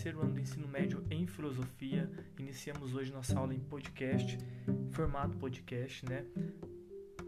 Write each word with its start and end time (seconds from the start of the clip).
terceiro 0.00 0.22
ano 0.22 0.32
do 0.32 0.40
ensino 0.40 0.66
médio 0.66 1.04
em 1.10 1.26
filosofia. 1.26 2.10
Iniciamos 2.38 2.94
hoje 2.94 3.12
nossa 3.12 3.38
aula 3.38 3.54
em 3.54 3.60
podcast, 3.60 4.38
formato 4.92 5.36
podcast, 5.36 6.06
né? 6.06 6.24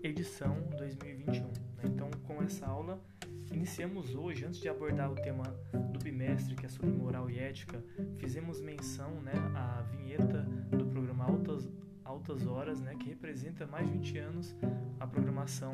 Edição 0.03 0.57
2021. 0.79 1.48
Né? 1.48 1.53
Então, 1.85 2.11
com 2.27 2.43
essa 2.43 2.67
aula, 2.67 2.98
iniciamos 3.53 4.15
hoje, 4.15 4.47
antes 4.47 4.59
de 4.59 4.71
abordar 4.71 5.12
o 5.12 5.15
tema 5.15 5.43
do 5.93 5.98
bimestre, 5.98 6.55
que 6.57 6.65
é 6.65 6.69
sobre 6.71 6.93
moral 6.93 7.29
e 7.29 7.39
ética, 7.39 7.85
fizemos 8.17 8.59
menção, 8.62 9.20
né, 9.20 9.34
à 9.55 9.83
vinheta 9.83 10.41
do 10.70 10.87
programa 10.87 11.25
Altas, 11.25 11.69
Altas 12.03 12.47
Horas, 12.47 12.81
né, 12.81 12.97
que 12.97 13.11
representa 13.11 13.67
mais 13.67 13.87
de 13.87 13.93
20 13.98 14.19
anos 14.19 14.57
a 14.98 15.07
programação 15.07 15.73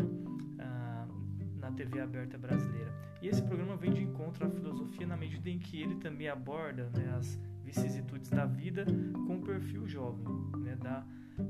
na 1.69 1.77
TV 1.77 2.01
aberta 2.01 2.39
brasileira. 2.39 2.93
E 3.21 3.29
esse 3.29 3.43
programa 3.43 3.77
vem 3.77 3.93
de 3.93 4.03
encontro 4.03 4.47
à 4.47 4.51
filosofia 4.51 5.07
na 5.07 5.17
medida 5.17 5.51
em 5.51 5.59
que 5.59 5.81
ele 5.81 5.97
também 5.97 6.29
aborda 6.29 6.91
né, 6.91 7.15
as 7.17 7.39
vicissitudes 7.63 8.31
da 8.31 8.47
vida 8.47 8.87
com 9.27 9.37
o 9.37 9.43
perfil 9.43 9.87
jovem, 9.87 10.25
né, 10.59 10.77
dá, 10.77 11.07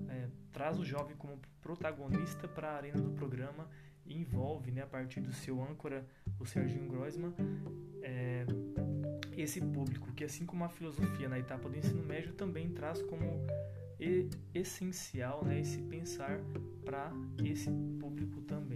é, 0.08 0.28
traz 0.52 0.78
o 0.78 0.84
jovem 0.84 1.14
como 1.16 1.38
protagonista 1.60 2.48
para 2.48 2.70
a 2.70 2.76
arena 2.76 3.00
do 3.00 3.10
programa 3.10 3.68
e 4.04 4.16
envolve, 4.18 4.72
né, 4.72 4.82
a 4.82 4.86
partir 4.86 5.20
do 5.20 5.32
seu 5.32 5.62
âncora, 5.62 6.04
o 6.40 6.46
Serginho 6.46 6.88
Groisman, 6.88 7.34
é, 8.02 8.46
esse 9.36 9.60
público 9.60 10.12
que, 10.12 10.24
assim 10.24 10.44
como 10.44 10.64
a 10.64 10.68
filosofia 10.68 11.28
na 11.28 11.38
etapa 11.38 11.68
do 11.68 11.76
ensino 11.76 12.02
médio, 12.02 12.32
também 12.32 12.70
traz 12.70 13.02
como 13.02 13.46
essencial 14.54 15.44
né, 15.44 15.60
esse 15.60 15.82
pensar 15.82 16.40
para 16.84 17.12
esse 17.44 17.70
público 18.00 18.40
também. 18.42 18.67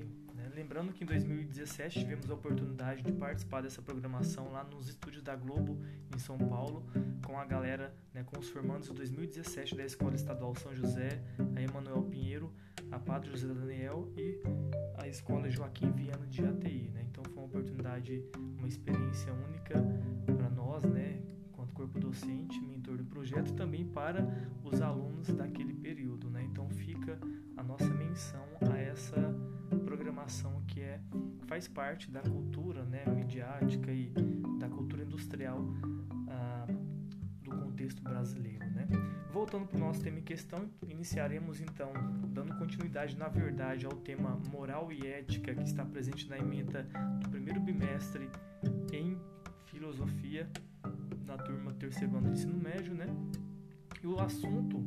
Lembrando 0.72 0.94
que 0.94 1.04
em 1.04 1.06
2017 1.06 2.00
tivemos 2.00 2.30
a 2.30 2.32
oportunidade 2.32 3.02
de 3.02 3.12
participar 3.12 3.60
dessa 3.60 3.82
programação 3.82 4.50
lá 4.50 4.64
nos 4.64 4.88
estúdios 4.88 5.22
da 5.22 5.36
Globo, 5.36 5.78
em 6.16 6.18
São 6.18 6.38
Paulo, 6.38 6.82
com 7.26 7.38
a 7.38 7.44
galera, 7.44 7.94
né, 8.14 8.24
com 8.24 8.40
os 8.40 8.48
formandos 8.48 8.88
de 8.88 8.94
2017 8.94 9.76
da 9.76 9.84
Escola 9.84 10.14
Estadual 10.14 10.54
São 10.56 10.74
José, 10.74 11.22
a 11.54 11.60
Emanuel 11.60 12.02
Pinheiro, 12.04 12.50
a 12.90 12.98
Padre 12.98 13.32
José 13.32 13.48
Daniel 13.48 14.10
e 14.16 14.40
a 14.96 15.06
Escola 15.06 15.50
Joaquim 15.50 15.92
Viana 15.92 16.26
de 16.26 16.42
ATI. 16.42 16.90
Né? 16.94 17.06
Então 17.10 17.22
foi 17.22 17.34
uma 17.34 17.44
oportunidade, 17.44 18.24
uma 18.56 18.66
experiência 18.66 19.30
única 19.30 19.74
para 20.24 20.48
nós, 20.48 20.84
né, 20.84 21.20
corpo 21.72 21.98
docente, 21.98 22.60
mentor 22.60 22.96
do 22.96 23.04
projeto, 23.04 23.52
também 23.54 23.84
para 23.84 24.26
os 24.62 24.80
alunos 24.80 25.28
daquele 25.28 25.74
período. 25.74 26.30
Né? 26.30 26.44
Então 26.44 26.68
fica 26.70 27.18
a 27.56 27.62
nossa 27.62 27.88
menção 27.92 28.44
a 28.70 28.78
essa 28.78 29.34
programação 29.84 30.62
que 30.66 30.80
é 30.80 31.00
faz 31.46 31.68
parte 31.68 32.10
da 32.10 32.20
cultura 32.20 32.84
né, 32.84 33.04
midiática 33.06 33.92
e 33.92 34.12
da 34.58 34.68
cultura 34.68 35.02
industrial 35.02 35.58
ah, 36.28 36.66
do 37.42 37.50
contexto 37.50 38.02
brasileiro. 38.02 38.64
Né? 38.70 38.88
Voltando 39.32 39.66
para 39.66 39.76
o 39.76 39.80
nosso 39.80 40.00
tema 40.00 40.18
em 40.18 40.22
questão, 40.22 40.70
iniciaremos 40.88 41.60
então 41.60 41.92
dando 42.28 42.54
continuidade, 42.56 43.16
na 43.16 43.28
verdade, 43.28 43.86
ao 43.86 43.92
tema 43.92 44.38
moral 44.50 44.92
e 44.92 45.06
ética 45.06 45.54
que 45.54 45.64
está 45.64 45.84
presente 45.84 46.28
na 46.28 46.38
emenda 46.38 46.86
do 47.20 47.28
primeiro 47.28 47.60
bimestre 47.60 48.30
em 48.92 49.18
filosofia 49.66 50.48
na 51.14 51.36
turma 51.36 51.72
terceiro 51.74 52.16
ano 52.16 52.28
do 52.28 52.32
ensino 52.32 52.56
médio, 52.56 52.94
né? 52.94 53.06
E 54.02 54.06
o 54.06 54.18
assunto 54.20 54.82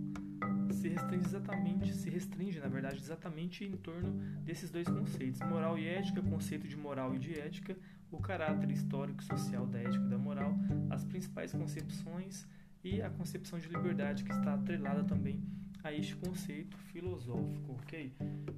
se 0.72 0.90
restringe 0.90 1.26
exatamente, 1.26 1.94
se 1.94 2.10
restringe, 2.10 2.60
na 2.60 2.68
verdade, 2.68 2.98
exatamente 2.98 3.64
em 3.64 3.78
torno 3.78 4.12
desses 4.44 4.70
dois 4.70 4.88
conceitos, 4.88 5.40
moral 5.42 5.78
e 5.78 5.88
ética, 5.88 6.22
conceito 6.22 6.68
de 6.68 6.76
moral 6.76 7.16
e 7.16 7.20
de 7.20 7.40
ética, 7.40 7.78
o 8.12 8.20
caráter 8.20 8.72
histórico 8.72 9.22
e 9.22 9.26
social 9.26 9.66
da 9.66 9.80
ética 9.80 10.04
e 10.04 10.10
da 10.10 10.18
moral, 10.18 10.56
as 10.90 11.04
principais 11.04 11.52
concepções 11.52 12.48
e 12.84 13.02
a 13.02 13.10
concepção 13.10 13.58
de 13.58 13.68
liberdade 13.68 14.24
que 14.24 14.32
está 14.32 14.54
atrelada 14.54 15.04
também 15.04 15.44
a 15.86 15.94
este 15.94 16.16
conceito 16.16 16.76
filosófico, 16.78 17.74
ok? 17.74 18.12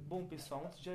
Bom, 0.08 0.24
pessoal, 0.24 0.64
antes 0.64 0.80
de 0.80 0.88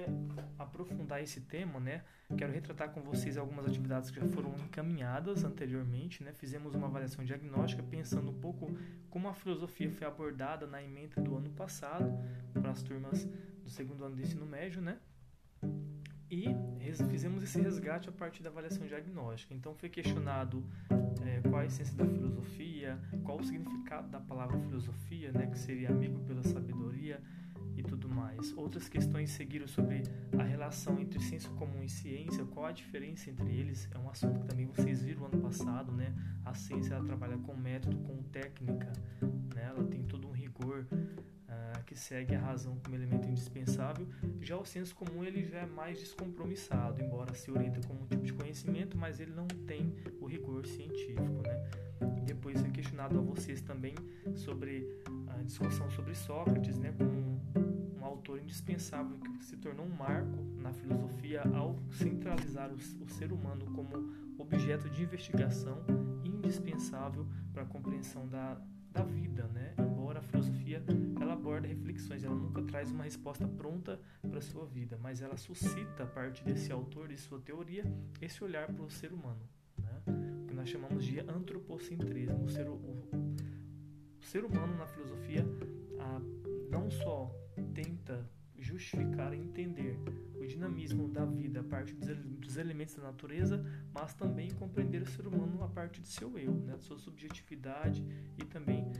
aprofundar 0.57 1.21
esse 1.21 1.41
tema, 1.41 1.79
né, 1.79 2.03
quero 2.35 2.51
retratar 2.51 2.89
com 2.89 3.01
vocês 3.01 3.37
algumas 3.37 3.67
atividades 3.67 4.09
que 4.09 4.19
já 4.19 4.25
foram 4.25 4.51
encaminhadas 4.55 5.43
anteriormente, 5.43 6.23
né? 6.23 6.33
Fizemos 6.33 6.73
uma 6.73 6.87
avaliação 6.87 7.23
diagnóstica 7.23 7.83
pensando 7.83 8.31
um 8.31 8.39
pouco 8.39 8.75
como 9.11 9.27
a 9.27 9.33
filosofia 9.35 9.91
foi 9.91 10.07
abordada 10.07 10.65
na 10.65 10.81
emenda 10.81 11.21
do 11.21 11.37
ano 11.37 11.51
passado 11.51 12.11
para 12.51 12.71
as 12.71 12.81
turmas 12.81 13.25
do 13.63 13.69
segundo 13.69 14.03
ano 14.03 14.15
do 14.15 14.21
ensino 14.23 14.47
médio, 14.47 14.81
né? 14.81 14.97
E 16.31 16.47
fizemos 17.11 17.43
esse 17.43 17.61
resgate 17.61 18.09
a 18.09 18.11
partir 18.11 18.41
da 18.41 18.49
avaliação 18.49 18.87
diagnóstica. 18.87 19.53
Então 19.53 19.75
foi 19.75 19.87
questionado 19.87 20.65
é, 21.25 21.41
qual 21.47 21.61
a 21.61 21.65
essência 21.65 21.95
da 21.95 22.05
filosofia, 22.05 22.99
qual 23.23 23.39
o 23.39 23.43
significado 23.43 24.09
da 24.09 24.19
palavra 24.19 24.57
filosofia, 24.59 25.31
né, 25.31 25.47
que 25.47 25.57
seria 25.57 25.89
amigo 25.89 26.19
pela 26.21 26.43
sabedoria 26.43 27.21
e 27.75 27.83
tudo 27.83 28.07
mais. 28.07 28.55
Outras 28.57 28.87
questões 28.87 29.31
seguiram 29.31 29.67
sobre 29.67 30.03
a 30.37 30.43
relação 30.43 30.99
entre 30.99 31.19
senso 31.19 31.49
comum 31.51 31.83
e 31.83 31.89
ciência, 31.89 32.45
qual 32.45 32.65
a 32.65 32.71
diferença 32.71 33.29
entre 33.29 33.49
eles, 33.49 33.89
é 33.91 33.97
um 33.97 34.09
assunto 34.09 34.39
que 34.41 34.47
também 34.47 34.65
vocês 34.67 35.01
viram 35.01 35.25
ano 35.25 35.41
passado, 35.41 35.91
né? 35.91 36.13
A 36.45 36.53
ciência 36.53 36.93
ela 36.93 37.03
trabalha 37.03 37.37
com 37.37 37.55
método, 37.55 37.97
com 37.99 38.21
técnica, 38.23 38.91
né? 39.55 39.63
Ela 39.63 39.83
tem 39.85 40.03
todo 40.03 40.27
um 40.27 40.31
rigor 40.31 40.85
que 41.85 41.95
segue 41.95 42.35
a 42.35 42.39
razão 42.39 42.77
como 42.83 42.95
elemento 42.95 43.27
indispensável. 43.27 44.07
Já 44.41 44.57
o 44.57 44.65
senso 44.65 44.95
comum 44.95 45.23
ele 45.23 45.43
já 45.45 45.59
é 45.59 45.65
mais 45.65 45.99
descompromissado, 45.99 47.01
embora 47.01 47.33
se 47.33 47.51
orienta 47.51 47.79
como 47.87 48.01
um 48.01 48.05
tipo 48.05 48.23
de 48.23 48.33
conhecimento, 48.33 48.97
mas 48.97 49.19
ele 49.19 49.31
não 49.31 49.47
tem 49.47 49.93
o 50.19 50.25
rigor 50.25 50.65
científico, 50.65 51.41
né? 51.43 51.69
Depois 52.25 52.63
é 52.63 52.69
questionado 52.69 53.17
a 53.17 53.21
vocês 53.21 53.61
também 53.61 53.95
sobre 54.35 54.87
a 55.27 55.41
discussão 55.43 55.89
sobre 55.91 56.15
Sócrates, 56.15 56.77
né, 56.77 56.93
como 56.97 57.09
um, 57.09 57.99
um 57.99 58.05
autor 58.05 58.39
indispensável 58.39 59.17
que 59.17 59.45
se 59.45 59.57
tornou 59.57 59.85
um 59.85 59.95
marco 59.95 60.37
na 60.57 60.71
filosofia 60.73 61.41
ao 61.53 61.77
centralizar 61.91 62.69
o, 62.71 62.75
o 62.75 63.09
ser 63.09 63.31
humano 63.31 63.65
como 63.73 64.13
objeto 64.37 64.89
de 64.89 65.03
investigação 65.03 65.83
indispensável 66.23 67.27
para 67.51 67.63
a 67.63 67.65
compreensão 67.65 68.27
da, 68.27 68.59
da 68.91 69.03
vida, 69.03 69.47
né? 69.53 69.73
Embora 70.13 70.27
a 70.27 70.29
filosofia 70.29 70.83
ela 71.19 71.33
aborda 71.33 71.67
reflexões, 71.67 72.23
ela 72.23 72.35
nunca 72.35 72.61
traz 72.61 72.91
uma 72.91 73.03
resposta 73.03 73.47
pronta 73.47 73.99
para 74.21 74.39
sua 74.41 74.63
vida, 74.63 74.95
mas 75.01 75.23
ela 75.23 75.35
suscita 75.35 76.03
a 76.03 76.05
partir 76.05 76.43
desse 76.43 76.71
autor 76.71 77.11
e 77.11 77.17
sua 77.17 77.39
teoria 77.39 77.83
esse 78.21 78.43
olhar 78.43 78.71
para 78.71 78.83
o 78.83 78.91
ser 78.91 79.11
humano, 79.11 79.41
né? 79.79 80.03
O 80.43 80.45
que 80.45 80.53
nós 80.53 80.69
chamamos 80.69 81.03
de 81.03 81.19
antropocentrismo. 81.19 82.43
O 82.43 82.47
ser, 82.47 82.69
o, 82.69 82.73
o 82.75 84.21
ser 84.21 84.45
humano 84.45 84.77
na 84.77 84.85
filosofia 84.85 85.43
a, 85.99 86.21
não 86.69 86.91
só 86.91 87.31
tenta 87.73 88.29
justificar 88.59 89.33
e 89.33 89.37
entender 89.37 89.97
o 90.35 90.45
dinamismo 90.45 91.07
da 91.07 91.25
vida 91.25 91.61
a 91.61 91.63
partir 91.63 91.95
dos 91.95 92.57
elementos 92.57 92.93
da 92.95 93.01
natureza, 93.01 93.65
mas 93.91 94.13
também 94.13 94.51
compreender 94.51 95.01
o 95.01 95.07
ser 95.07 95.25
humano 95.25 95.63
a 95.63 95.67
partir 95.67 96.01
do 96.01 96.07
seu 96.07 96.37
eu, 96.37 96.53
né, 96.53 96.77
sua 96.77 96.99
subjetividade 96.99 98.05
e 98.37 98.45
também 98.45 98.91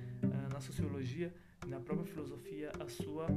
na 0.50 0.60
sociologia, 0.60 1.34
na 1.68 1.80
própria 1.80 2.06
filosofia, 2.06 2.72
a 2.80 2.88
sua 2.88 3.28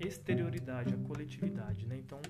exterioridade, 0.00 0.94
a 0.94 0.98
coletividade. 1.08 1.86
Né? 1.86 1.98
Então, 1.98 2.20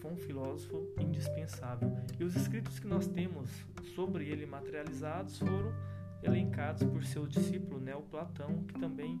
foi 0.00 0.12
um 0.12 0.16
filósofo 0.16 0.88
indispensável. 0.98 1.96
E 2.18 2.24
os 2.24 2.34
escritos 2.36 2.78
que 2.78 2.86
nós 2.86 3.06
temos 3.06 3.48
sobre 3.94 4.28
ele 4.28 4.46
materializados 4.46 5.38
foram 5.38 5.72
elencados 6.22 6.82
por 6.84 7.04
seu 7.04 7.26
discípulo, 7.26 7.80
né, 7.80 7.94
o 7.94 8.02
Platão, 8.02 8.64
que 8.64 8.78
também 8.78 9.16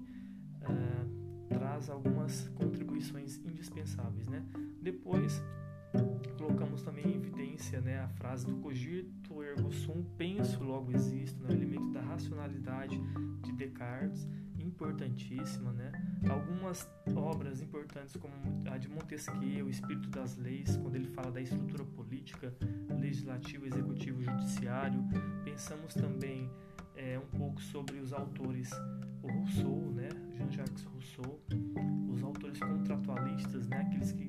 uh, 0.62 1.48
traz 1.48 1.88
algumas 1.88 2.48
contribuições 2.54 3.36
indispensáveis, 3.38 4.26
né? 4.26 4.44
Depois 4.82 5.42
colocamos 6.38 6.82
também 6.82 7.06
em 7.06 7.14
evidência 7.16 7.80
né, 7.80 8.00
a 8.00 8.08
frase 8.08 8.46
do 8.46 8.56
cogito 8.56 9.42
ergo 9.42 9.70
sum, 9.72 10.04
penso 10.16 10.62
logo 10.62 10.92
existo, 10.92 11.42
né, 11.42 11.50
o 11.50 11.52
elemento 11.52 11.90
da 11.90 12.00
racionalidade 12.00 13.00
de 13.42 13.52
Descartes, 13.52 14.26
importantíssima, 14.58 15.72
né? 15.72 15.90
Algumas 16.28 16.88
obras 17.16 17.60
importantes 17.60 18.16
como 18.16 18.34
a 18.70 18.78
de 18.78 18.88
Montesquieu, 18.88 19.66
O 19.66 19.70
Espírito 19.70 20.08
das 20.10 20.36
Leis, 20.36 20.76
quando 20.76 20.94
ele 20.94 21.08
fala 21.08 21.30
da 21.30 21.40
estrutura 21.40 21.84
política, 21.84 22.54
legislativo, 23.00 23.66
executivo, 23.66 24.22
judiciário. 24.22 25.02
Pensamos 25.44 25.94
também 25.94 26.50
é, 26.94 27.18
um 27.18 27.38
pouco 27.38 27.60
sobre 27.60 27.98
os 27.98 28.12
autores, 28.12 28.70
o 29.22 29.28
Rousseau, 29.28 29.92
né? 29.92 30.08
Jean-Jacques 30.36 30.84
Rousseau, 30.84 31.40
os 32.12 32.22
autores 32.22 32.58
contratualistas, 32.58 33.66
né? 33.68 33.78
Aqueles 33.78 34.12
que 34.12 34.27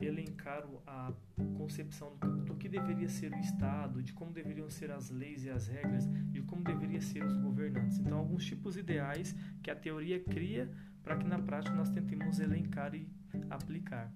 elencaram 0.00 0.82
a 0.86 1.12
concepção 1.56 2.16
do, 2.16 2.54
que 2.56 2.68
deveria 2.68 3.08
ser 3.08 3.32
o 3.32 3.38
Estado, 3.38 4.02
de 4.02 4.12
como 4.12 4.32
deveriam 4.32 4.68
ser 4.70 4.90
as 4.90 5.10
leis 5.10 5.44
e 5.44 5.50
as 5.50 5.68
regras, 5.68 6.06
de 6.30 6.42
como 6.42 6.64
deveriam 6.64 7.00
ser 7.00 7.24
os 7.24 7.36
governantes. 7.36 7.98
Então, 7.98 8.18
alguns 8.18 8.44
tipos 8.44 8.76
ideais 8.76 9.34
que 9.62 9.70
a 9.70 9.76
teoria 9.76 10.20
cria 10.20 10.70
para 11.02 11.16
que 11.16 11.26
na 11.26 11.38
prática 11.38 11.74
nós 11.74 11.90
tentemos 11.90 12.40
elencar 12.40 12.94
e 12.94 13.08
aplicar. 13.50 14.12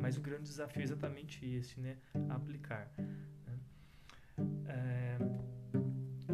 Mas 0.00 0.16
o 0.16 0.20
grande 0.20 0.44
desafio 0.44 0.80
é 0.80 0.84
exatamente 0.84 1.44
esse, 1.44 1.78
né? 1.78 1.96
Aplicar. 2.30 2.90
Né? 3.46 3.58
É 4.66 5.18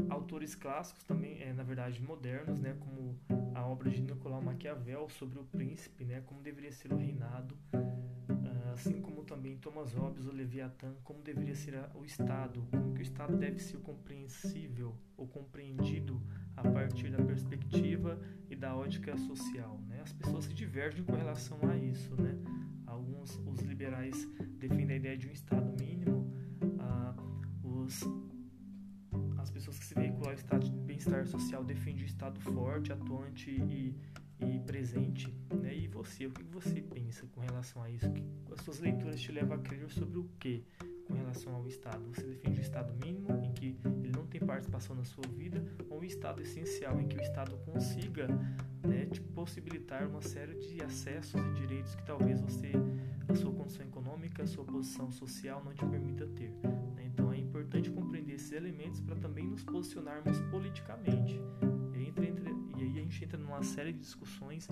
autores 0.08 0.54
clássicos 0.54 1.02
também, 1.04 1.42
é, 1.42 1.52
na 1.52 1.62
verdade 1.62 2.00
modernos, 2.02 2.60
né, 2.60 2.76
como 2.78 3.18
a 3.54 3.66
obra 3.66 3.90
de 3.90 4.00
Nicolau 4.00 4.40
Maquiavel 4.40 5.08
sobre 5.08 5.38
o 5.38 5.44
príncipe, 5.44 6.04
né, 6.04 6.20
como 6.26 6.40
deveria 6.40 6.72
ser 6.72 6.92
o 6.92 6.96
reinado, 6.96 7.56
assim 8.72 9.00
como 9.00 9.24
também 9.24 9.56
Thomas 9.58 9.92
Hobbes, 9.92 10.26
o 10.26 10.32
Leviatã, 10.32 10.94
como 11.04 11.22
deveria 11.22 11.54
ser 11.54 11.74
o 11.94 12.04
Estado, 12.04 12.66
como 12.70 12.94
que 12.94 13.00
o 13.00 13.02
Estado 13.02 13.36
deve 13.36 13.58
ser 13.58 13.78
compreensível 13.78 14.94
ou 15.16 15.26
compreendido 15.26 16.20
a 16.56 16.62
partir 16.62 17.10
da 17.10 17.22
perspectiva 17.22 18.20
e 18.48 18.56
da 18.56 18.74
ótica 18.74 19.16
social. 19.16 19.80
Né? 19.88 20.00
As 20.02 20.12
pessoas 20.12 20.44
se 20.44 20.54
divergem 20.54 21.04
com 21.04 21.12
relação 21.12 21.58
a 21.68 21.76
isso. 21.76 22.14
Né? 22.20 22.36
Alguns, 22.86 23.36
os 23.46 23.60
liberais 23.60 24.28
defendem 24.58 24.96
a 24.96 24.96
ideia 24.96 25.16
de 25.16 25.28
um 25.28 25.32
Estado 25.32 25.72
mínimo, 25.78 26.32
uh, 26.80 27.66
os 27.66 28.00
as 29.38 29.50
pessoas 29.50 29.78
que 29.78 29.86
se 29.86 29.94
veiculam 29.94 30.28
ao 30.28 30.34
estado 30.34 30.64
de 30.64 30.70
bem-estar 30.70 31.26
social 31.26 31.64
defendem 31.64 32.04
o 32.04 32.06
estado 32.06 32.38
forte, 32.40 32.92
atuante 32.92 33.50
e, 33.50 33.96
e 34.42 34.58
presente, 34.60 35.32
né? 35.54 35.74
E 35.76 35.86
você, 35.88 36.26
o 36.26 36.30
que 36.30 36.42
você 36.44 36.80
pensa 36.80 37.26
com 37.34 37.40
relação 37.40 37.82
a 37.82 37.90
isso? 37.90 38.06
As 38.52 38.60
suas 38.62 38.78
leituras 38.80 39.20
te 39.20 39.32
levam 39.32 39.56
a 39.56 39.60
crer 39.60 39.88
sobre 39.90 40.18
o 40.18 40.24
que 40.38 40.64
com 41.06 41.14
relação 41.14 41.54
ao 41.54 41.66
estado? 41.66 42.02
Você 42.14 42.22
defende 42.22 42.60
o 42.60 42.62
estado 42.62 42.94
mínimo 43.04 43.32
em 43.44 43.52
que 43.52 43.76
ele 44.02 44.12
não 44.12 44.26
tem 44.26 44.40
participação 44.40 44.94
na 44.94 45.04
sua 45.04 45.26
vida 45.36 45.62
ou 45.88 46.00
o 46.00 46.04
estado 46.04 46.40
essencial 46.40 47.00
em 47.00 47.08
que 47.08 47.16
o 47.16 47.20
estado 47.20 47.56
consiga, 47.64 48.28
né, 48.82 49.06
te 49.06 49.20
possibilitar 49.20 50.06
uma 50.06 50.22
série 50.22 50.54
de 50.54 50.82
acessos 50.82 51.40
e 51.40 51.52
direitos 51.54 51.94
que 51.94 52.04
talvez 52.04 52.40
você, 52.40 52.72
a 53.28 53.34
sua 53.34 53.52
condição 53.52 53.84
econômica, 53.84 54.44
a 54.44 54.46
sua 54.46 54.64
posição 54.64 55.10
social 55.10 55.62
não 55.64 55.74
te 55.74 55.84
permita 55.84 56.26
ter. 56.28 56.50
Né? 56.94 57.06
Então 57.06 57.32
é 57.32 57.38
importante 57.38 57.90
compreender 57.90 58.34
esses 58.34 58.52
elementos 58.52 59.00
para 59.00 59.16
também 59.16 59.46
nos 59.46 59.64
posicionarmos 59.64 60.40
politicamente. 60.50 61.40
Entre, 61.94 62.28
entre, 62.28 62.49
aí 62.90 62.98
a 62.98 63.02
gente 63.02 63.24
entra 63.24 63.38
numa 63.38 63.62
série 63.62 63.92
de 63.92 64.00
discussões 64.00 64.68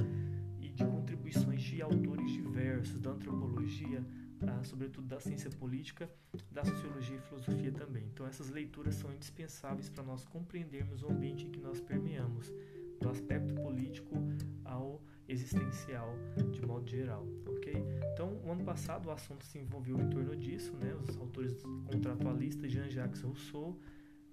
e 0.61 0.69
de 0.69 0.85
contribuições 0.85 1.63
de 1.63 1.81
autores 1.83 2.31
diversos, 2.31 3.01
da 3.01 3.11
antropologia, 3.11 4.05
ah, 4.47 4.63
sobretudo 4.65 5.07
da 5.07 5.21
ciência 5.21 5.51
política, 5.51 6.11
da 6.51 6.65
sociologia 6.65 7.17
e 7.17 7.21
filosofia 7.21 7.73
também. 7.73 8.05
Então 8.13 8.27
essas 8.27 8.51
leituras 8.51 8.95
são 8.95 9.13
indispensáveis 9.13 9.89
para 9.89 10.03
nós 10.03 10.25
compreendermos 10.25 11.03
o 11.03 11.09
ambiente 11.09 11.47
em 11.47 11.51
que 11.51 11.61
nós 11.61 11.81
permeamos, 11.81 12.53
do 13.01 13.09
aspecto 13.09 13.55
político 13.55 14.17
ao 14.65 15.01
existencial 15.29 16.17
de 16.53 16.65
modo 16.67 16.89
geral, 16.89 17.27
ok? 17.47 17.75
Então, 18.13 18.41
o 18.45 18.51
ano 18.51 18.65
passado 18.65 19.07
o 19.07 19.11
assunto 19.11 19.45
se 19.45 19.59
envolveu 19.59 20.01
em 20.01 20.09
torno 20.09 20.35
disso, 20.35 20.75
né? 20.77 20.95
Os 20.95 21.17
autores 21.17 21.63
contratualistas 21.87 22.73
Jean-Jacques 22.73 23.21
Rousseau 23.23 23.79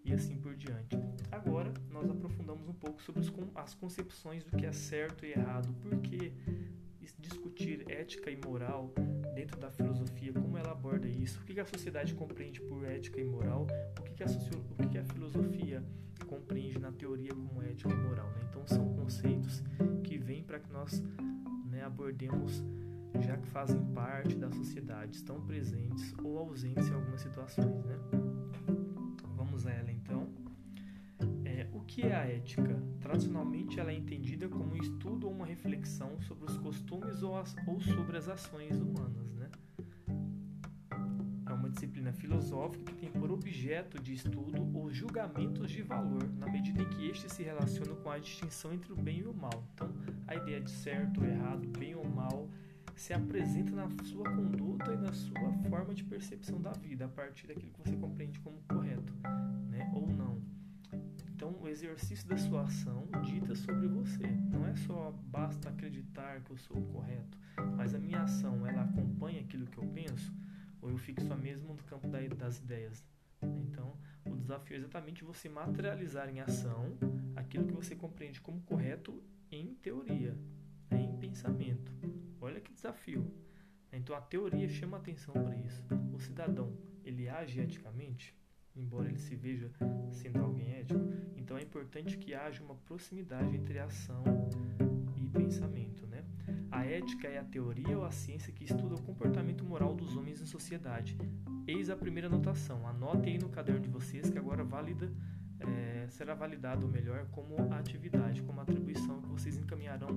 e 0.05 0.13
assim 0.13 0.37
por 0.37 0.55
diante. 0.55 0.95
Agora, 1.31 1.73
nós 1.89 2.09
aprofundamos 2.09 2.67
um 2.69 2.73
pouco 2.73 3.01
sobre 3.01 3.21
as 3.55 3.73
concepções 3.73 4.43
do 4.43 4.55
que 4.55 4.65
é 4.65 4.71
certo 4.71 5.25
e 5.25 5.31
errado, 5.31 5.73
porque 5.81 6.31
discutir 7.25 7.89
ética 7.89 8.29
e 8.29 8.37
moral 8.37 8.93
dentro 9.33 9.59
da 9.59 9.69
filosofia, 9.71 10.31
como 10.31 10.57
ela 10.57 10.71
aborda 10.71 11.07
isso, 11.07 11.39
o 11.41 11.43
que 11.43 11.59
a 11.59 11.65
sociedade 11.65 12.13
compreende 12.13 12.61
por 12.61 12.85
ética 12.85 13.19
e 13.19 13.23
moral, 13.23 13.65
o 13.99 14.13
que 14.13 14.23
a, 14.23 14.27
o 14.27 14.89
que 14.89 14.97
a 14.97 15.03
filosofia 15.03 15.83
compreende 16.27 16.79
na 16.79 16.91
teoria 16.91 17.33
como 17.33 17.61
ética 17.63 17.91
e 17.91 17.95
moral. 17.95 18.27
Né? 18.31 18.47
Então, 18.49 18.65
são 18.67 18.93
conceitos 18.93 19.63
que 20.03 20.17
vêm 20.17 20.43
para 20.43 20.59
que 20.59 20.71
nós 20.71 21.03
né, 21.65 21.83
abordemos 21.83 22.63
já 23.21 23.37
que 23.37 23.47
fazem 23.47 23.81
parte 23.93 24.35
da 24.35 24.51
sociedade, 24.51 25.15
estão 25.15 25.39
presentes 25.41 26.13
ou 26.21 26.37
ausentes 26.37 26.87
em 26.89 26.93
algumas 26.93 27.21
situações. 27.21 27.85
Né? 27.85 27.97
Vamos 29.35 29.65
a 29.65 29.71
ela 29.71 29.94
que 31.85 32.01
é 32.01 32.15
a 32.15 32.25
ética? 32.25 32.81
Tradicionalmente, 32.99 33.79
ela 33.79 33.91
é 33.91 33.95
entendida 33.95 34.47
como 34.49 34.73
um 34.73 34.77
estudo 34.77 35.27
ou 35.27 35.33
uma 35.33 35.45
reflexão 35.45 36.19
sobre 36.21 36.45
os 36.45 36.57
costumes 36.57 37.23
ou, 37.23 37.37
as, 37.37 37.55
ou 37.67 37.79
sobre 37.79 38.17
as 38.17 38.27
ações 38.27 38.79
humanas. 38.79 39.33
Né? 39.33 39.49
É 41.47 41.53
uma 41.53 41.69
disciplina 41.69 42.11
filosófica 42.11 42.83
que 42.91 42.95
tem 42.95 43.11
por 43.11 43.31
objeto 43.31 44.01
de 44.01 44.13
estudo 44.13 44.65
os 44.77 44.95
julgamentos 44.95 45.71
de 45.71 45.81
valor, 45.81 46.27
na 46.37 46.47
medida 46.47 46.81
em 46.81 46.89
que 46.89 47.07
estes 47.09 47.31
se 47.31 47.43
relacionam 47.43 47.95
com 47.95 48.09
a 48.09 48.17
distinção 48.17 48.73
entre 48.73 48.91
o 48.91 48.95
bem 48.95 49.19
e 49.19 49.23
o 49.23 49.33
mal. 49.33 49.63
Então, 49.73 49.93
a 50.27 50.35
ideia 50.35 50.61
de 50.61 50.71
certo, 50.71 51.23
errado, 51.23 51.67
bem 51.77 51.95
ou 51.95 52.07
mal 52.07 52.49
se 52.95 53.13
apresenta 53.13 53.71
na 53.71 53.89
sua 54.05 54.23
conduta 54.23 54.93
e 54.93 54.97
na 54.97 55.11
sua 55.11 55.51
forma 55.69 55.93
de 55.93 56.03
percepção 56.03 56.61
da 56.61 56.71
vida, 56.71 57.05
a 57.05 57.09
partir 57.09 57.47
daquilo 57.47 57.71
que 57.71 57.89
você 57.89 57.95
compreende 57.97 58.39
como 58.39 58.57
correto, 58.69 59.13
exercício 61.75 62.25
da 62.29 62.37
sua 62.37 62.61
ação 62.61 63.05
dita 63.21 63.53
sobre 63.53 63.85
você. 63.89 64.25
Não 64.49 64.65
é 64.65 64.73
só 64.77 65.11
basta 65.25 65.67
acreditar 65.67 66.39
que 66.41 66.51
eu 66.51 66.57
sou 66.57 66.77
o 66.77 66.85
correto, 66.85 67.37
mas 67.75 67.93
a 67.93 67.99
minha 67.99 68.21
ação 68.21 68.65
ela 68.65 68.83
acompanha 68.83 69.41
aquilo 69.41 69.67
que 69.67 69.77
eu 69.77 69.85
penso, 69.87 70.33
ou 70.81 70.89
eu 70.89 70.97
fico 70.97 71.21
só 71.21 71.35
mesmo 71.35 71.73
no 71.73 71.83
campo 71.83 72.07
das 72.07 72.59
ideias. 72.59 73.05
Então, 73.41 73.97
o 74.25 74.37
desafio 74.37 74.75
é 74.75 74.79
exatamente 74.79 75.25
você 75.25 75.49
materializar 75.49 76.29
em 76.29 76.39
ação 76.39 76.97
aquilo 77.35 77.67
que 77.67 77.73
você 77.73 77.93
compreende 77.93 78.39
como 78.39 78.61
correto 78.61 79.21
em 79.51 79.75
teoria, 79.75 80.33
né, 80.89 81.01
em 81.01 81.17
pensamento. 81.17 81.91
Olha 82.39 82.61
que 82.61 82.71
desafio. 82.71 83.29
Então 83.91 84.15
a 84.15 84.21
teoria 84.21 84.69
chama 84.69 84.95
atenção 84.95 85.33
para 85.33 85.57
isso. 85.57 85.83
O 86.13 86.19
cidadão, 86.21 86.73
ele 87.03 87.27
age 87.27 87.59
eticamente, 87.59 88.33
embora 88.75 89.07
ele 89.07 89.17
se 89.17 89.35
veja 89.35 89.71
sendo 90.11 90.41
alguém 90.41 90.71
ético. 90.73 90.99
Então 91.35 91.57
é 91.57 91.61
importante 91.61 92.17
que 92.17 92.33
haja 92.33 92.63
uma 92.63 92.75
proximidade 92.75 93.55
entre 93.55 93.79
ação 93.79 94.23
e 95.15 95.27
pensamento, 95.27 96.05
né? 96.07 96.23
A 96.71 96.85
ética 96.85 97.27
é 97.27 97.37
a 97.37 97.43
teoria 97.43 97.97
ou 97.97 98.05
a 98.05 98.11
ciência 98.11 98.51
que 98.51 98.63
estuda 98.63 98.95
o 98.95 99.01
comportamento 99.01 99.63
moral 99.63 99.93
dos 99.93 100.15
homens 100.15 100.41
em 100.41 100.45
sociedade. 100.45 101.17
Eis 101.67 101.89
a 101.89 101.95
primeira 101.95 102.27
anotação. 102.27 102.87
Anotem 102.87 103.33
aí 103.33 103.39
no 103.39 103.49
caderno 103.49 103.81
de 103.81 103.89
vocês 103.89 104.29
que 104.29 104.37
agora 104.37 104.63
válida 104.63 105.11
é, 105.67 106.07
será 106.09 106.33
validado 106.33 106.87
melhor 106.87 107.25
como 107.31 107.55
atividade, 107.73 108.41
como 108.41 108.61
atribuição 108.61 109.21
que 109.21 109.29
vocês 109.29 109.57
encaminharão 109.57 110.09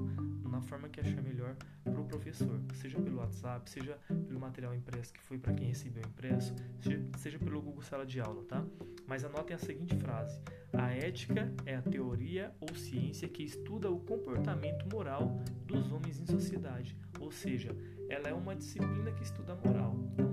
na 0.49 0.61
forma 0.61 0.89
que 0.89 1.01
achar 1.01 1.23
melhor 1.23 1.55
para 1.85 2.01
o 2.01 2.05
professor, 2.05 2.61
seja 2.75 2.99
pelo 3.01 3.19
WhatsApp, 3.19 3.69
seja 3.71 3.99
pelo 4.27 4.41
material 4.41 4.75
impresso 4.75 5.13
que 5.13 5.23
foi 5.23 5.39
para 5.39 5.53
quem 5.53 5.69
recebeu 5.69 6.03
impresso, 6.03 6.55
seja, 6.81 7.03
seja 7.17 7.39
pelo 7.39 7.61
Google 7.61 7.83
Sala 7.83 8.05
de 8.05 8.21
Aula, 8.21 8.43
tá? 8.45 8.65
Mas 9.07 9.25
anotem 9.25 9.55
a 9.55 9.59
seguinte 9.59 9.97
frase: 9.97 10.41
A 10.73 10.91
ética 10.91 11.53
é 11.65 11.77
a 11.77 11.83
teoria 11.83 12.53
ou 12.61 12.75
ciência 12.75 13.29
que 13.29 13.43
estuda 13.43 13.91
o 13.91 14.01
comportamento 14.01 14.87
moral 14.93 15.41
dos 15.67 15.91
homens 15.93 16.19
em 16.19 16.27
sociedade, 16.27 16.97
ou 17.21 17.31
seja, 17.31 17.75
ela 18.09 18.29
é 18.29 18.35
uma 18.35 18.57
disciplina 18.57 19.13
que 19.13 19.23
estuda 19.23 19.53
a 19.53 19.57
moral. 19.57 20.28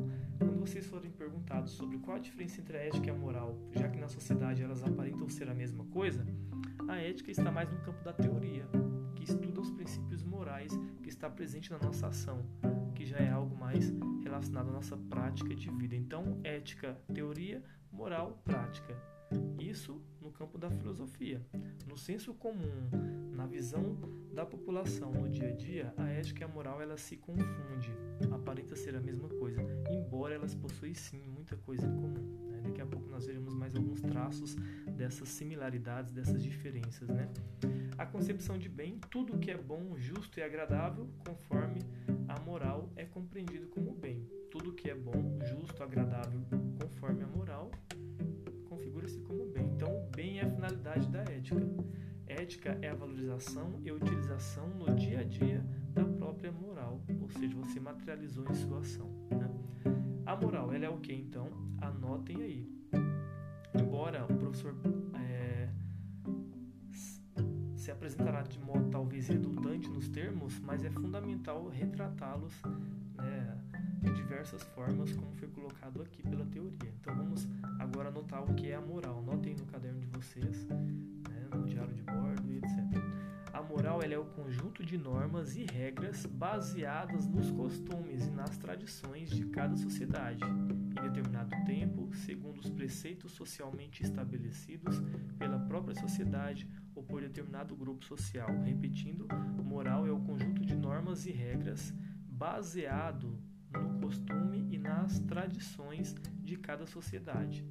Vocês 0.66 0.88
forem 0.88 1.12
perguntados 1.12 1.74
sobre 1.74 2.00
qual 2.00 2.18
a 2.18 2.20
diferença 2.20 2.60
entre 2.60 2.76
a 2.76 2.82
ética 2.82 3.06
e 3.06 3.10
a 3.12 3.14
moral, 3.14 3.56
já 3.72 3.88
que 3.88 4.00
na 4.00 4.08
sociedade 4.10 4.64
elas 4.64 4.84
aparentam 4.84 5.30
ser 5.30 5.48
a 5.48 5.54
mesma 5.54 5.86
coisa, 5.86 6.26
a 6.88 6.98
ética 6.98 7.30
está 7.30 7.52
mais 7.52 7.70
no 7.72 7.80
campo 7.82 8.04
da 8.04 8.12
teoria, 8.12 8.68
que 9.16 9.24
estuda 9.24 9.62
os 9.62 9.70
princípios 9.70 10.24
morais 10.24 10.72
que 11.04 11.10
está 11.10 11.30
presente 11.30 11.70
na 11.70 11.78
nossa 11.78 12.08
ação, 12.08 12.44
que 12.96 13.06
já 13.06 13.18
é 13.18 13.30
algo 13.30 13.56
mais 13.56 13.94
relacionado 14.24 14.70
à 14.70 14.72
nossa 14.72 14.98
prática 14.98 15.54
de 15.54 15.70
vida. 15.70 15.96
Então, 15.96 16.40
ética, 16.44 17.00
teoria, 17.14 17.64
moral, 17.92 18.42
prática. 18.44 19.00
Isso 19.60 20.02
no 20.20 20.32
campo 20.32 20.58
da 20.58 20.72
filosofia. 20.72 21.46
No 21.88 21.96
senso 21.96 22.34
comum, 22.34 22.90
na 23.36 23.46
visão 23.46 23.96
da 24.34 24.46
população 24.46 25.12
no 25.12 25.30
dia 25.30 25.50
a 25.50 25.52
dia, 25.52 25.94
a 25.96 26.08
ética 26.08 26.42
e 26.42 26.44
a 26.44 26.48
moral 26.48 26.82
ela 26.82 26.98
se 26.98 27.18
confunde, 27.18 27.92
aparenta 28.66 28.76
ser 28.76 28.96
a 28.96 29.00
mesma 29.00 29.30
coisa, 29.30 29.62
embora 29.90 30.34
elas 30.34 30.56
possuem 30.56 30.94
sim 30.94 31.22
muita 31.28 31.56
coisa 31.58 31.86
em 31.86 31.92
comum. 31.92 32.50
Né? 32.50 32.62
Daqui 32.64 32.82
a 32.82 32.86
pouco 32.86 33.08
nós 33.10 33.26
veremos 33.28 33.54
mais 33.54 33.76
alguns 33.76 34.02
traços 34.02 34.56
dessas 34.98 35.30
similaridades, 35.30 36.12
dessas 36.12 36.42
diferenças. 36.44 37.08
Né? 37.08 37.30
A 37.98 38.06
concepção 38.06 38.58
de 38.58 38.68
bem, 38.68 39.00
tudo 39.10 39.38
que 39.38 39.52
é 39.52 39.58
bom, 39.58 39.96
justo 39.98 40.40
e 40.40 40.44
agradável, 40.44 41.08
conforme 41.26 41.82
a 42.28 42.40
moral 42.42 42.90
é 42.96 43.06
compreendido 43.06 43.68
como 43.68 43.94
bem. 43.94 44.28
Tudo 44.50 44.74
que 44.74 44.90
é 44.90 44.96
bom, 44.96 45.40
justo, 45.46 45.84
agradável, 45.84 46.42
conforme 46.82 47.24
a 47.24 47.28
moral 47.28 47.72
configura-se 48.68 49.20
como 49.20 49.46
bem. 49.46 49.66
Então, 49.76 49.90
o 49.90 50.10
bem 50.16 50.40
é 50.40 50.44
a 50.44 50.50
finalidade 50.50 51.08
da 51.10 51.22
ética. 51.22 51.62
Ética 52.28 52.78
é 52.82 52.90
a 52.90 52.96
valorização 52.96 53.80
e 53.84 53.92
utilização 53.92 54.68
no 54.70 54.96
dia 54.96 55.20
a 55.20 55.24
dia 55.24 55.64
da 55.96 56.04
própria 56.04 56.52
moral, 56.52 57.02
ou 57.22 57.30
seja, 57.30 57.56
você 57.56 57.80
materializou 57.80 58.46
em 58.52 58.54
sua 58.54 58.80
ação. 58.80 59.10
Né? 59.32 59.50
A 60.26 60.36
moral, 60.36 60.74
ela 60.74 60.86
é 60.86 60.90
o 60.90 60.98
que 60.98 61.14
então? 61.14 61.50
Anotem 61.80 62.42
aí. 62.42 62.70
Embora 63.74 64.26
o 64.26 64.38
professor 64.38 64.76
é, 65.16 65.70
se 67.76 67.92
apresentará 67.92 68.42
de 68.42 68.60
modo 68.60 68.90
talvez 68.90 69.30
redundante 69.30 69.90
nos 69.90 70.10
termos, 70.10 70.60
mas 70.60 70.84
é 70.84 70.90
fundamental 70.90 71.68
retratá-los 71.70 72.54
né, 73.18 73.58
de 74.02 74.14
diversas 74.14 74.64
formas, 74.64 75.14
como 75.14 75.34
foi 75.36 75.48
colocado 75.48 76.02
aqui 76.02 76.24
pela 76.24 76.46
teoria. 76.46 76.94
Então 77.00 77.16
vamos 77.16 77.48
agora 77.80 78.10
anotar 78.10 78.44
o 78.44 78.54
que 78.54 78.68
é 78.68 78.76
a 78.76 78.82
moral. 78.82 79.22
Notem 79.22 79.56
no 79.56 79.66
caderno 79.66 80.02
de 80.02 80.08
vocês, 80.08 80.66
né, 80.66 81.48
no 81.54 81.64
diário 81.66 81.94
de 81.94 82.04
bordo 82.04 82.52
e 82.52 82.58
etc. 82.58 83.26
A 83.56 83.64
moral 83.64 84.02
é 84.02 84.18
o 84.18 84.26
conjunto 84.26 84.84
de 84.84 84.98
normas 84.98 85.56
e 85.56 85.64
regras 85.64 86.26
baseadas 86.26 87.26
nos 87.26 87.50
costumes 87.52 88.28
e 88.28 88.30
nas 88.30 88.58
tradições 88.58 89.30
de 89.30 89.46
cada 89.46 89.78
sociedade, 89.78 90.44
em 90.44 91.02
determinado 91.02 91.56
tempo, 91.64 92.14
segundo 92.16 92.60
os 92.60 92.70
preceitos 92.70 93.32
socialmente 93.32 94.04
estabelecidos 94.04 95.02
pela 95.40 95.58
própria 95.58 95.96
sociedade 95.96 96.68
ou 96.94 97.02
por 97.02 97.22
determinado 97.22 97.78
grupo 97.78 98.04
social. 98.04 98.50
Repetindo, 98.62 99.26
moral 99.64 100.06
é 100.06 100.12
o 100.12 100.20
conjunto 100.20 100.66
de 100.66 100.76
normas 100.76 101.26
e 101.26 101.32
regras 101.32 101.94
baseado 102.28 103.42
no 103.72 104.02
costume 104.02 104.68
e 104.70 104.78
nas 104.78 105.18
tradições 105.20 106.14
de 106.44 106.58
cada 106.58 106.86
sociedade, 106.86 107.66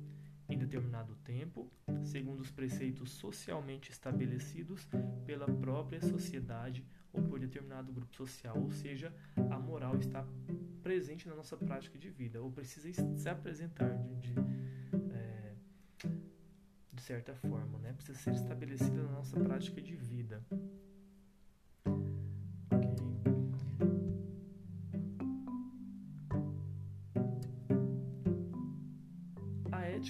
em 0.48 0.58
determinado 0.58 1.14
tempo, 1.16 1.70
segundo 2.02 2.40
os 2.40 2.50
preceitos 2.50 3.10
socialmente 3.12 3.90
estabelecidos 3.90 4.86
pela 5.24 5.46
própria 5.46 6.00
sociedade 6.00 6.84
ou 7.12 7.22
por 7.22 7.38
determinado 7.38 7.92
grupo 7.92 8.14
social, 8.14 8.60
ou 8.60 8.70
seja, 8.70 9.14
a 9.50 9.58
moral 9.58 9.96
está 9.96 10.26
presente 10.82 11.28
na 11.28 11.34
nossa 11.34 11.56
prática 11.56 11.98
de 11.98 12.10
vida, 12.10 12.42
ou 12.42 12.50
precisa 12.50 12.88
se 13.16 13.28
apresentar 13.28 13.96
de, 13.96 14.14
de, 14.16 14.34
é, 15.14 15.54
de 16.92 17.02
certa 17.02 17.34
forma, 17.34 17.78
né? 17.78 17.92
precisa 17.92 18.18
ser 18.18 18.34
estabelecida 18.34 19.02
na 19.02 19.12
nossa 19.12 19.38
prática 19.40 19.80
de 19.80 19.94
vida. 19.94 20.44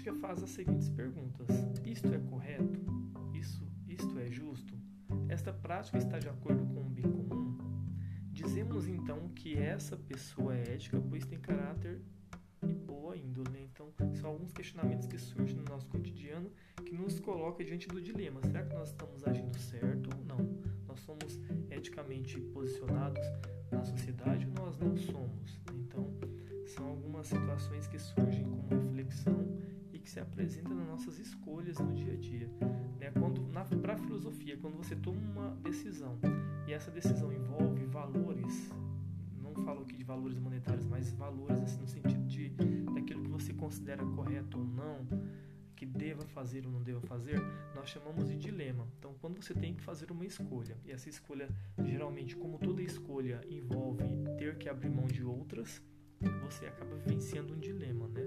Ética 0.05 0.15
faz 0.15 0.43
as 0.43 0.51
seguintes 0.51 0.91
perguntas: 0.91 1.49
Isto 1.85 2.13
é 2.13 2.19
correto? 2.19 2.81
Isso, 3.33 3.67
isto 3.89 4.19
é 4.19 4.31
justo? 4.31 4.75
Esta 5.29 5.53
prática 5.53 5.97
está 5.97 6.19
de 6.19 6.29
acordo 6.29 6.67
com 6.67 6.81
o 6.83 6.91
bem 6.91 7.05
comum? 7.05 7.57
Dizemos 8.31 8.87
então 8.87 9.31
que 9.31 9.57
essa 9.57 9.97
pessoa 9.97 10.55
é 10.55 10.75
ética, 10.75 11.01
pois 11.09 11.25
tem 11.25 11.39
caráter 11.39 12.03
e 12.67 12.75
boa 12.75 13.17
índole. 13.17 13.63
Então, 13.63 13.93
são 14.15 14.31
alguns 14.31 14.53
questionamentos 14.53 15.07
que 15.07 15.19
surgem 15.19 15.57
no 15.57 15.65
nosso 15.65 15.87
cotidiano 15.89 16.51
que 16.85 16.95
nos 16.95 17.19
coloca 17.19 17.65
diante 17.65 17.89
do 17.89 18.01
dilema: 18.01 18.43
será 18.43 18.63
que 18.63 18.75
nós 18.75 18.91
estamos 18.91 19.27
agindo 19.27 19.59
certo 19.59 20.11
ou 20.15 20.25
não? 20.27 20.61
Nós 20.87 21.01
somos 21.01 21.41
eticamente 21.71 22.39
posicionados 22.53 23.25
na 23.71 23.83
sociedade 23.83 24.34
fazer 46.45 46.67
ou 46.67 46.73
não 46.73 46.83
deva 46.83 47.01
fazer, 47.01 47.41
nós 47.75 47.89
chamamos 47.89 48.29
de 48.29 48.37
dilema. 48.37 48.87
Então, 48.99 49.15
quando 49.19 49.43
você 49.43 49.55
tem 49.55 49.75
que 49.75 49.83
fazer 49.83 50.13
uma 50.13 50.27
escolha, 50.27 50.77
e 50.85 50.93
essa 50.93 51.09
escolha, 51.09 51.49
geralmente, 51.83 52.37
como 52.37 52.59
toda 52.59 52.83
escolha 52.83 53.41
envolve 53.49 54.05
ter 54.37 54.59
que 54.59 54.69
abrir 54.69 54.91
mão 54.91 55.07
de 55.07 55.25
outras, 55.25 55.83
você 56.43 56.67
acaba 56.67 56.97
vivenciando 56.97 57.55
um 57.55 57.59
dilema, 57.59 58.09
né? 58.09 58.23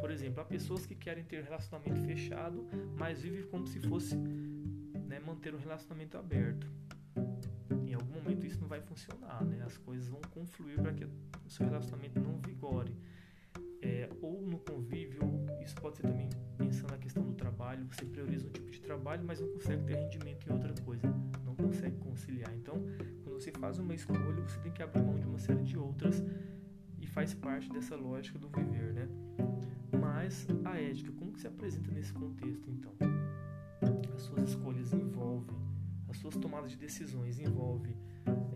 Por 0.00 0.12
exemplo, 0.12 0.40
há 0.40 0.44
pessoas 0.44 0.86
que 0.86 0.94
querem 0.94 1.24
ter 1.24 1.42
relacionamento 1.42 2.00
fechado, 2.02 2.64
mas 2.96 3.22
vivem 3.22 3.42
como 3.48 3.66
se 3.66 3.80
fosse 3.80 4.14
né, 4.14 5.18
manter 5.18 5.52
um 5.52 5.58
relacionamento 5.58 6.16
aberto. 6.16 6.70
Em 7.84 7.94
algum 7.94 8.14
momento 8.14 8.46
isso 8.46 8.60
não 8.60 8.68
vai 8.68 8.80
funcionar, 8.80 9.44
né? 9.44 9.60
As 9.64 9.76
coisas 9.76 10.06
vão 10.08 10.20
confluir 10.30 10.80
para 10.80 10.92
que 10.92 11.04
o 11.04 11.50
seu 11.50 11.66
relacionamento 11.66 12.20
não 12.20 12.38
vigore. 12.38 12.94
É, 13.82 14.08
ou 14.20 14.42
no 14.42 14.58
convívio, 14.58 15.20
isso 15.62 15.74
pode 15.76 15.96
ser 15.96 16.02
também 16.02 16.28
pensando 16.56 16.90
na 16.90 16.98
questão 16.98 17.22
do 17.22 17.34
trabalho, 17.34 17.86
você 17.86 18.04
prioriza 18.04 18.46
um 18.46 18.50
tipo 18.50 18.70
de 18.70 18.80
trabalho, 18.80 19.24
mas 19.24 19.40
não 19.40 19.48
consegue 19.48 19.84
ter 19.84 19.94
rendimento 19.94 20.48
em 20.48 20.52
outra 20.52 20.74
coisa, 20.82 21.06
não 21.44 21.54
consegue 21.54 21.96
conciliar. 21.98 22.52
Então, 22.54 22.82
quando 23.22 23.40
você 23.40 23.52
faz 23.52 23.78
uma 23.78 23.94
escolha, 23.94 24.42
você 24.42 24.58
tem 24.60 24.72
que 24.72 24.82
abrir 24.82 25.02
mão 25.02 25.18
de 25.18 25.26
uma 25.26 25.38
série 25.38 25.62
de 25.62 25.78
outras 25.78 26.22
e 26.98 27.06
faz 27.06 27.34
parte 27.34 27.70
dessa 27.70 27.96
lógica 27.96 28.38
do 28.38 28.48
viver, 28.48 28.92
né? 28.94 29.08
Mas 30.00 30.46
a 30.64 30.80
ética, 30.80 31.12
como 31.12 31.32
que 31.32 31.40
se 31.40 31.46
apresenta 31.46 31.90
nesse 31.90 32.12
contexto, 32.12 32.70
então? 32.70 32.92
As 34.14 34.22
suas 34.22 34.48
escolhas 34.48 34.92
envolvem, 34.92 35.56
as 36.08 36.16
suas 36.18 36.36
tomadas 36.36 36.70
de 36.70 36.78
decisões 36.78 37.38
envolvem 37.38 37.96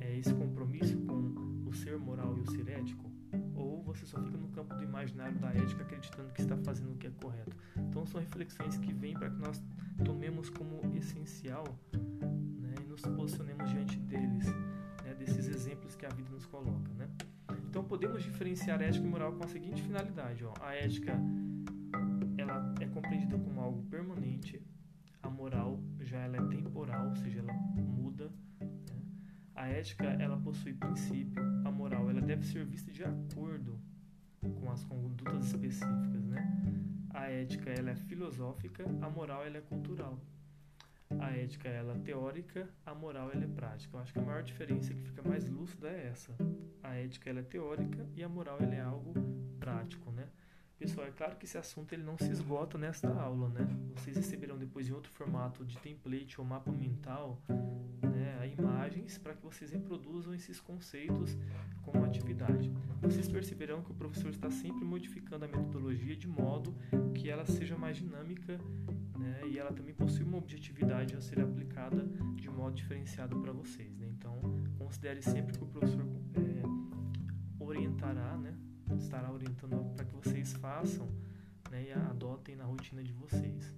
é, 0.00 0.18
esse 0.18 0.32
compromisso 0.32 0.98
com 1.02 1.68
o 1.68 1.72
ser 1.72 1.98
moral 1.98 2.36
e 2.38 2.40
o 2.40 2.50
ser 2.50 2.68
ético? 2.68 3.09
Ou 3.54 3.82
você 3.82 4.06
só 4.06 4.20
fica 4.22 4.36
no 4.36 4.48
campo 4.48 4.74
do 4.74 4.82
imaginário 4.82 5.38
da 5.38 5.48
ética 5.48 5.82
acreditando 5.82 6.32
que 6.32 6.40
está 6.40 6.56
fazendo 6.58 6.92
o 6.92 6.96
que 6.96 7.06
é 7.06 7.10
correto? 7.10 7.56
Então 7.76 8.06
são 8.06 8.20
reflexões 8.20 8.76
que 8.78 8.92
vêm 8.92 9.14
para 9.14 9.30
que 9.30 9.38
nós 9.40 9.62
tomemos 10.04 10.50
como 10.50 10.80
essencial 10.96 11.64
né, 11.92 12.74
e 12.82 12.84
nos 12.84 13.02
posicionemos 13.02 13.70
diante 13.70 13.98
deles, 13.98 14.46
né, 15.04 15.14
desses 15.18 15.48
exemplos 15.48 15.94
que 15.94 16.06
a 16.06 16.08
vida 16.10 16.30
nos 16.30 16.46
coloca, 16.46 16.92
né? 16.94 17.08
Então 17.68 17.84
podemos 17.84 18.22
diferenciar 18.22 18.82
ética 18.82 19.06
e 19.06 19.08
moral 19.08 19.32
com 19.32 19.44
a 19.44 19.48
seguinte 19.48 19.82
finalidade: 19.82 20.44
ó. 20.44 20.52
a 20.60 20.74
ética 20.74 21.12
ela 22.36 22.74
é 22.80 22.86
compreendida 22.86 23.38
como 23.38 23.60
algo 23.60 23.82
permanente, 23.84 24.60
a 25.22 25.30
moral 25.30 25.80
já 26.00 26.18
ela 26.18 26.36
é 26.36 26.42
temporal, 26.48 27.08
ou 27.08 27.16
seja, 27.16 27.40
ela 27.40 27.52
muda. 27.52 28.30
A 29.60 29.68
ética 29.68 30.06
ela 30.18 30.38
possui 30.38 30.72
princípio, 30.72 31.42
a 31.66 31.70
moral 31.70 32.08
ela 32.08 32.22
deve 32.22 32.46
ser 32.46 32.64
vista 32.64 32.90
de 32.90 33.04
acordo 33.04 33.78
com 34.40 34.70
as 34.70 34.82
condutas 34.84 35.48
específicas, 35.48 36.26
né? 36.26 36.42
A 37.10 37.28
ética 37.28 37.68
ela 37.68 37.90
é 37.90 37.94
filosófica, 37.94 38.84
a 39.02 39.10
moral 39.10 39.44
ela 39.44 39.58
é 39.58 39.60
cultural 39.60 40.18
a 41.18 41.30
ética 41.32 41.68
ela 41.68 41.94
é 41.94 41.98
teórica, 41.98 42.68
a 42.86 42.94
moral 42.94 43.30
ela 43.32 43.44
é 43.44 43.48
prática. 43.48 43.96
Eu 43.96 44.00
acho 44.00 44.12
que 44.12 44.18
a 44.18 44.22
maior 44.22 44.42
diferença 44.42 44.94
que 44.94 45.02
fica 45.02 45.22
mais 45.28 45.48
lúcida 45.48 45.88
é 45.88 46.06
essa. 46.06 46.34
A 46.82 46.94
ética 46.94 47.30
ela 47.30 47.40
é 47.40 47.42
teórica 47.42 48.06
e 48.14 48.22
a 48.22 48.28
moral 48.28 48.58
ela 48.60 48.74
é 48.74 48.80
algo 48.80 49.12
prático, 49.58 50.10
né? 50.12 50.28
Pessoal, 50.80 51.06
é 51.08 51.10
claro 51.10 51.36
que 51.36 51.44
esse 51.44 51.58
assunto 51.58 51.92
ele 51.92 52.02
não 52.02 52.16
se 52.16 52.30
esgota 52.30 52.78
nesta 52.78 53.06
aula, 53.06 53.50
né? 53.50 53.68
Vocês 53.94 54.16
receberão 54.16 54.56
depois 54.56 54.88
em 54.88 54.92
outro 54.92 55.12
formato 55.12 55.62
de 55.62 55.76
template 55.76 56.40
ou 56.40 56.46
mapa 56.46 56.72
mental, 56.72 57.38
né, 58.02 58.50
imagens 58.58 59.18
para 59.18 59.34
que 59.34 59.42
vocês 59.42 59.70
reproduzam 59.70 60.32
esses 60.32 60.58
conceitos 60.58 61.36
como 61.82 62.02
atividade. 62.02 62.72
Vocês 63.02 63.28
perceberão 63.28 63.82
que 63.82 63.90
o 63.90 63.94
professor 63.94 64.30
está 64.30 64.50
sempre 64.50 64.82
modificando 64.82 65.44
a 65.44 65.48
metodologia 65.48 66.16
de 66.16 66.26
modo 66.26 66.74
que 67.14 67.28
ela 67.28 67.44
seja 67.44 67.76
mais 67.76 67.98
dinâmica 67.98 68.58
né, 69.18 69.42
e 69.50 69.58
ela 69.58 69.74
também 69.74 69.92
possui 69.92 70.24
uma 70.24 70.38
objetividade 70.38 71.14
a 71.14 71.20
ser 71.20 71.40
aplicada 71.40 72.08
de 72.36 72.48
modo 72.48 72.74
diferenciado 72.74 73.38
para 73.38 73.52
vocês. 73.52 73.98
Né? 73.98 74.08
Então, 74.16 74.40
considere 74.78 75.20
sempre 75.20 75.58
que 75.58 75.62
o 75.62 75.66
professor 75.66 76.06
é, 76.36 77.62
orientará, 77.62 78.38
né, 78.38 78.56
estará 79.00 79.32
orientando 79.32 79.92
para 79.94 80.04
que 80.04 80.14
vocês 80.14 80.52
façam 80.54 81.08
né, 81.70 81.86
e 81.88 81.92
adotem 81.92 82.54
na 82.54 82.64
rotina 82.64 83.02
de 83.02 83.12
vocês. 83.12 83.74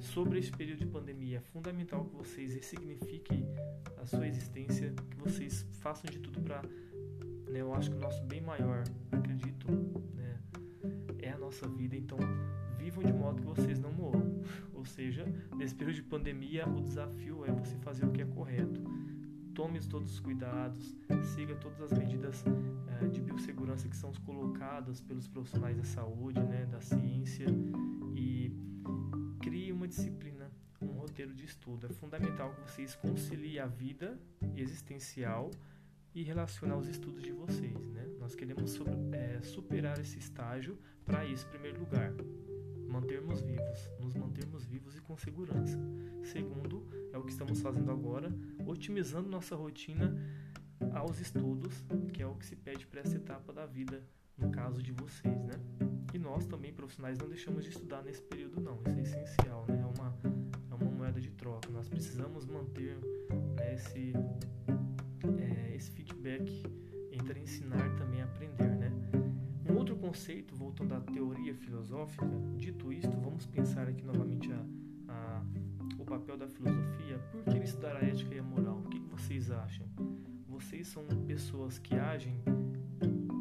Sobre 0.00 0.38
esse 0.38 0.52
período 0.52 0.78
de 0.78 0.86
pandemia, 0.86 1.38
é 1.38 1.40
fundamental 1.40 2.04
que 2.04 2.14
vocês 2.14 2.54
ressignifiquem 2.54 3.46
a 4.00 4.06
sua 4.06 4.26
existência, 4.26 4.94
que 5.10 5.16
vocês 5.16 5.66
façam 5.80 6.10
de 6.10 6.18
tudo 6.18 6.40
para. 6.40 6.62
Né, 6.62 7.60
eu 7.60 7.72
acho 7.74 7.90
que 7.90 7.96
o 7.96 8.00
nosso 8.00 8.22
bem 8.24 8.40
maior, 8.40 8.84
acredito, 9.10 9.66
né, 10.14 10.38
é 11.18 11.30
a 11.30 11.38
nossa 11.38 11.66
vida, 11.68 11.96
então 11.96 12.18
vivam 12.78 13.02
de 13.02 13.12
modo 13.12 13.40
que 13.40 13.46
vocês 13.46 13.78
não 13.78 13.92
morram. 13.92 14.42
Ou 14.74 14.84
seja, 14.84 15.24
nesse 15.56 15.74
período 15.74 15.96
de 15.96 16.02
pandemia, 16.02 16.68
o 16.68 16.80
desafio 16.80 17.44
é 17.44 17.50
você 17.50 17.76
fazer 17.78 18.04
o 18.04 18.12
que 18.12 18.22
é 18.22 18.26
correto 18.26 18.82
tome 19.54 19.78
todos 19.80 20.12
os 20.12 20.20
cuidados, 20.20 20.96
siga 21.34 21.54
todas 21.54 21.80
as 21.80 21.96
medidas 21.96 22.44
de 23.10 23.20
biossegurança 23.20 23.88
que 23.88 23.96
são 23.96 24.12
colocadas 24.24 25.00
pelos 25.00 25.26
profissionais 25.28 25.76
da 25.76 25.84
saúde, 25.84 26.40
né, 26.40 26.66
da 26.66 26.80
ciência 26.80 27.46
e 28.14 28.52
crie 29.40 29.72
uma 29.72 29.86
disciplina, 29.86 30.50
um 30.80 30.86
roteiro 30.98 31.34
de 31.34 31.44
estudo. 31.44 31.86
É 31.86 31.88
fundamental 31.90 32.54
que 32.54 32.70
vocês 32.70 32.94
conciliem 32.94 33.58
a 33.58 33.66
vida 33.66 34.18
existencial 34.56 35.50
e 36.14 36.22
relacionar 36.22 36.76
os 36.76 36.88
estudos 36.88 37.22
de 37.22 37.32
vocês. 37.32 37.86
Né? 37.88 38.06
Nós 38.18 38.34
queremos 38.34 38.70
sobre, 38.70 38.94
é, 39.12 39.40
superar 39.42 39.98
esse 39.98 40.18
estágio 40.18 40.78
para 41.04 41.26
isso, 41.26 41.46
em 41.46 41.50
primeiro 41.50 41.80
lugar 41.80 42.12
mantermos 42.94 43.40
vivos, 43.40 43.90
nos 43.98 44.14
mantermos 44.14 44.64
vivos 44.64 44.96
e 44.96 45.00
com 45.00 45.16
segurança. 45.16 45.76
Segundo, 46.22 46.86
é 47.12 47.18
o 47.18 47.24
que 47.24 47.32
estamos 47.32 47.60
fazendo 47.60 47.90
agora, 47.90 48.32
otimizando 48.64 49.28
nossa 49.28 49.56
rotina 49.56 50.16
aos 50.92 51.20
estudos, 51.20 51.84
que 52.12 52.22
é 52.22 52.26
o 52.26 52.34
que 52.34 52.46
se 52.46 52.56
pede 52.56 52.86
para 52.86 53.00
essa 53.00 53.16
etapa 53.16 53.52
da 53.52 53.66
vida 53.66 54.02
no 54.36 54.50
caso 54.50 54.82
de 54.82 54.92
vocês, 54.92 55.42
né? 55.44 55.54
E 56.12 56.18
nós 56.18 56.46
também, 56.46 56.72
profissionais, 56.72 57.18
não 57.18 57.28
deixamos 57.28 57.64
de 57.64 57.70
estudar 57.70 58.02
nesse 58.02 58.22
período, 58.22 58.60
não. 58.60 58.80
Isso 58.82 58.96
é 58.96 59.02
essencial, 59.02 59.64
né? 59.68 59.80
É 59.80 60.00
uma, 60.00 60.16
é 60.70 60.74
uma 60.74 60.90
moeda 60.90 61.20
de 61.20 61.30
troca. 61.30 61.68
Nós 61.70 61.88
precisamos 61.88 62.46
manter 62.46 62.96
né, 63.56 63.74
esse, 63.74 64.12
é, 65.38 65.74
esse 65.74 65.90
feedback 65.90 66.62
entre 67.12 67.40
ensinar 67.40 67.96
também 67.96 68.22
aprender, 68.22 68.76
né? 68.76 68.92
Um 69.68 69.76
outro 69.76 69.96
conceito, 69.96 70.54
voltando 70.54 70.94
à 70.94 71.00
teoria 71.00 71.54
filosófica, 71.54 72.26
dito 72.56 72.92
isto, 72.92 73.16
vamos 73.16 73.46
pensar 73.46 73.88
aqui 73.88 74.04
novamente 74.04 74.52
a, 74.52 74.64
a, 75.08 75.42
o 75.98 76.04
papel 76.04 76.36
da 76.36 76.48
filosofia. 76.48 77.18
Por 77.32 77.44
que 77.44 77.58
estudar 77.58 77.96
a 77.96 78.04
ética 78.04 78.34
e 78.34 78.38
a 78.38 78.42
moral? 78.42 78.78
O 78.78 78.88
que 78.88 78.98
vocês 79.00 79.50
acham? 79.50 79.86
Vocês 80.54 80.86
são 80.86 81.04
pessoas 81.26 81.80
que 81.80 81.96
agem 81.96 82.40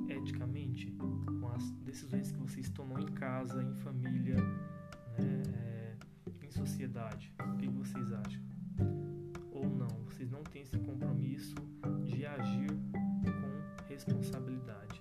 eticamente 0.09 0.89
com 0.89 1.47
as 1.49 1.69
decisões 1.85 2.31
que 2.31 2.39
vocês 2.39 2.69
tomam 2.69 2.99
em 2.99 3.05
casa, 3.05 3.61
em 3.61 3.75
família, 3.75 4.35
né, 4.35 5.43
é, 5.53 5.95
em 6.41 6.49
sociedade. 6.49 7.31
O 7.39 7.57
que, 7.57 7.69
vocês 7.69 8.11
acham? 8.11 8.41
Ou 9.51 9.63
não? 9.69 9.89
Vocês 10.05 10.31
não 10.31 10.43
têm 10.43 10.63
esse 10.63 10.79
compromisso 10.79 11.53
de 12.03 12.25
agir 12.25 12.71
com 13.23 13.87
responsabilidade. 13.87 14.99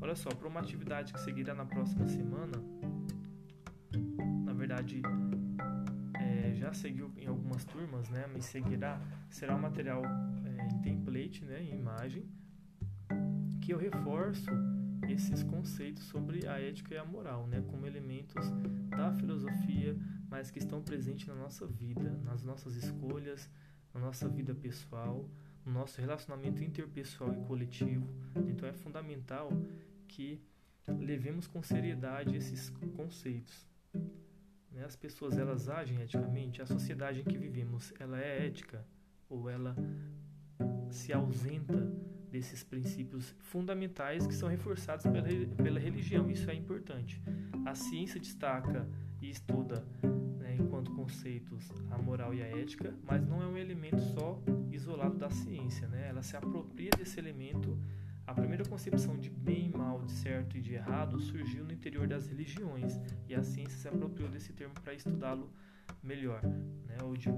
Olha 0.00 0.16
só, 0.16 0.30
para 0.30 0.48
uma 0.48 0.60
atividade 0.60 1.12
que 1.12 1.20
seguirá 1.20 1.54
na 1.54 1.66
próxima 1.66 2.06
semana, 2.08 2.56
na 4.46 4.52
verdade 4.54 5.02
é, 6.18 6.54
já 6.54 6.72
seguiu 6.72 7.12
em 7.18 7.26
algumas 7.26 7.66
turmas, 7.66 8.08
né? 8.08 8.26
Mas 8.32 8.46
seguirá 8.46 8.98
será 9.28 9.54
um 9.54 9.60
material 9.60 10.02
em 10.64 10.80
template, 10.80 11.44
né? 11.44 11.62
Em 11.62 11.74
imagem 11.74 12.28
que 13.60 13.72
eu 13.72 13.78
reforço 13.78 14.50
esses 15.08 15.42
conceitos 15.42 16.04
sobre 16.04 16.46
a 16.46 16.60
ética 16.60 16.94
e 16.94 16.98
a 16.98 17.04
moral, 17.04 17.46
né, 17.46 17.62
como 17.68 17.86
elementos 17.86 18.50
da 18.88 19.12
filosofia, 19.12 19.96
mas 20.28 20.50
que 20.50 20.58
estão 20.58 20.82
presentes 20.82 21.26
na 21.26 21.34
nossa 21.34 21.66
vida, 21.66 22.10
nas 22.24 22.42
nossas 22.42 22.76
escolhas, 22.76 23.50
na 23.92 24.00
nossa 24.00 24.28
vida 24.28 24.54
pessoal, 24.54 25.28
no 25.64 25.72
nosso 25.72 26.00
relacionamento 26.00 26.62
interpessoal 26.62 27.32
e 27.32 27.44
coletivo. 27.46 28.06
Então 28.48 28.68
é 28.68 28.72
fundamental 28.72 29.50
que 30.08 30.42
levemos 30.86 31.46
com 31.46 31.62
seriedade 31.62 32.36
esses 32.36 32.70
conceitos. 32.96 33.66
Né? 34.70 34.84
As 34.84 34.96
pessoas 34.96 35.38
elas 35.38 35.68
agem 35.68 36.00
eticamente, 36.02 36.60
a 36.60 36.66
sociedade 36.66 37.20
em 37.20 37.24
que 37.24 37.38
vivemos 37.38 37.92
ela 37.98 38.20
é 38.20 38.46
ética 38.46 38.84
ou 39.28 39.48
ela 39.48 39.74
se 40.90 41.12
ausenta 41.12 41.92
desses 42.34 42.64
princípios 42.64 43.32
fundamentais 43.38 44.26
que 44.26 44.34
são 44.34 44.48
reforçados 44.48 45.06
pela, 45.06 45.28
pela 45.62 45.78
religião. 45.78 46.28
Isso 46.28 46.50
é 46.50 46.54
importante. 46.54 47.22
A 47.64 47.76
ciência 47.76 48.18
destaca 48.18 48.88
e 49.22 49.30
estuda, 49.30 49.86
né, 50.38 50.56
enquanto 50.58 50.90
conceitos, 50.92 51.70
a 51.90 51.98
moral 51.98 52.34
e 52.34 52.42
a 52.42 52.46
ética, 52.46 52.92
mas 53.04 53.24
não 53.24 53.40
é 53.40 53.46
um 53.46 53.56
elemento 53.56 54.00
só 54.00 54.42
isolado 54.72 55.16
da 55.16 55.30
ciência. 55.30 55.86
Né? 55.86 56.08
Ela 56.08 56.22
se 56.22 56.36
apropria 56.36 56.90
desse 56.98 57.20
elemento. 57.20 57.78
A 58.26 58.34
primeira 58.34 58.64
concepção 58.64 59.16
de 59.16 59.30
bem 59.30 59.66
e 59.66 59.76
mal, 59.76 60.02
de 60.02 60.10
certo 60.10 60.56
e 60.56 60.60
de 60.60 60.74
errado 60.74 61.20
surgiu 61.20 61.62
no 61.62 61.72
interior 61.72 62.08
das 62.08 62.26
religiões 62.26 62.98
e 63.28 63.34
a 63.34 63.44
ciência 63.44 63.78
se 63.78 63.86
apropriou 63.86 64.30
desse 64.30 64.52
termo 64.52 64.74
para 64.82 64.94
estudá-lo 64.94 65.52
melhor, 66.02 66.42
né? 66.42 66.96
ou 67.02 67.16
de, 67.16 67.28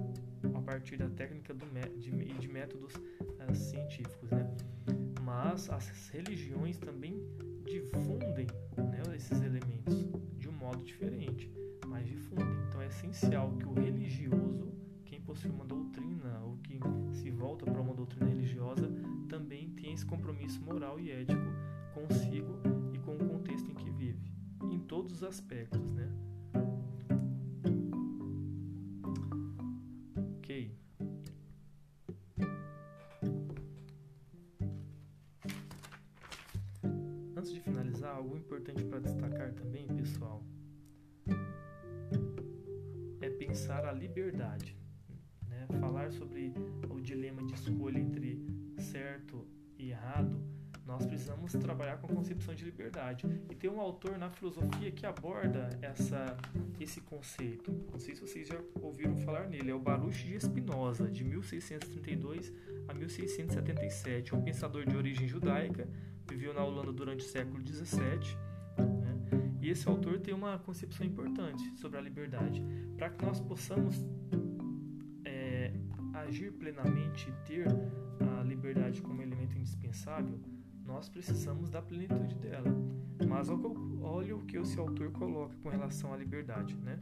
a 0.55 0.61
partir 0.61 0.97
da 0.97 1.09
técnica 1.09 1.55
do, 1.55 1.67
de, 1.99 2.11
de 2.11 2.49
métodos 2.49 2.95
uh, 2.95 3.55
científicos. 3.55 4.31
Né? 4.31 4.51
Mas 5.23 5.71
as 5.71 6.09
religiões 6.09 6.79
também 6.79 7.21
difundem 7.65 8.47
né, 8.77 9.03
esses 9.15 9.41
elementos 9.43 10.07
de 10.39 10.49
um 10.49 10.53
modo 10.53 10.83
diferente, 10.85 11.51
mas 11.87 12.07
difundem. 12.07 12.57
Então 12.69 12.81
é 12.81 12.87
essencial 12.87 13.53
que 13.57 13.67
o 13.67 13.73
religioso, 13.73 14.73
quem 15.05 15.21
possui 15.21 15.51
uma 15.51 15.65
doutrina 15.65 16.41
ou 16.45 16.57
que 16.59 16.79
se 17.13 17.31
volta 17.31 17.65
para 17.65 17.81
uma 17.81 17.95
doutrina 17.95 18.27
religiosa, 18.27 18.89
também 19.29 19.71
tenha 19.71 19.95
esse 19.95 20.07
compromisso 20.07 20.63
moral 20.63 21.01
e 21.01 21.11
ético 21.11 21.43
consigo 21.95 22.61
e 22.93 22.99
com 22.99 23.17
o 23.17 23.29
contexto 23.29 23.71
em 23.71 23.75
que 23.75 23.91
vive, 23.91 24.33
em 24.71 24.79
todos 24.81 25.13
os 25.13 25.25
aspectos, 25.25 25.91
né? 25.93 26.26
Algo 38.17 38.39
importante 38.39 38.83
para 38.85 38.99
destacar 38.99 39.53
também, 39.53 39.87
pessoal, 39.89 40.43
é 43.21 43.29
pensar 43.29 43.85
a 43.85 43.93
liberdade. 43.93 44.77
Né? 45.47 45.67
Falar 45.79 46.11
sobre 46.11 46.55
o 46.89 46.99
dilema 47.01 47.43
de 47.45 47.55
escolha 47.55 47.99
entre 47.99 48.43
certo 48.79 49.47
e 49.79 49.91
errado, 49.91 50.41
nós 50.87 51.05
precisamos 51.05 51.53
trabalhar 51.53 51.97
com 51.99 52.07
a 52.07 52.15
concepção 52.15 52.55
de 52.55 52.65
liberdade. 52.65 53.27
E 53.51 53.55
tem 53.55 53.69
um 53.69 53.81
autor 53.81 54.17
na 54.17 54.31
filosofia 54.31 54.91
que 54.93 55.05
aborda 55.05 55.69
essa, 55.83 56.37
esse 56.81 57.01
conceito. 57.01 57.73
Não 57.91 57.99
sei 57.99 58.15
se 58.15 58.21
vocês 58.21 58.47
já 58.47 58.59
ouviram 58.81 59.17
falar 59.19 59.49
nele. 59.49 59.71
É 59.71 59.75
o 59.75 59.81
Baruch 59.81 60.25
de 60.25 60.39
Spinoza, 60.39 61.11
de 61.11 61.25
1632 61.25 62.53
a 62.87 62.95
1677. 62.95 64.35
Um 64.35 64.43
pensador 64.43 64.87
de 64.87 64.97
origem 64.97 65.27
judaica 65.27 65.89
viveu 66.29 66.55
na 66.55 66.65
Holanda 66.65 66.93
durante 66.93 67.25
o 67.25 67.29
século 67.29 67.61
XVII. 67.67 68.37
Né? 68.79 69.17
E 69.61 69.71
esse 69.71 69.89
autor 69.89 70.21
tem 70.21 70.33
uma 70.33 70.57
concepção 70.61 71.05
importante 71.05 71.69
sobre 71.77 71.99
a 71.99 72.01
liberdade. 72.01 72.63
Para 72.97 73.11
que 73.11 73.25
nós 73.25 73.41
possamos 73.41 73.97
é, 75.25 75.73
agir 76.15 76.53
plenamente 76.53 77.29
e 77.29 77.33
ter 77.45 77.67
a 78.21 78.45
liberdade 78.45 79.03
como 79.03 79.21
elemento 79.21 79.59
indispensável, 79.59 80.39
nós 80.87 81.09
precisamos 81.09 81.71
da 81.71 81.83
plenitude 81.83 82.35
dela. 82.37 82.71
Mas 83.29 83.49
olha 83.49 84.37
o 84.37 84.45
que 84.45 84.57
esse 84.57 84.79
autor 84.79 85.11
coloca 85.13 85.55
com 85.63 85.69
relação 85.69 86.13
à 86.13 86.17
liberdade. 86.17 86.77
Né? 86.77 86.99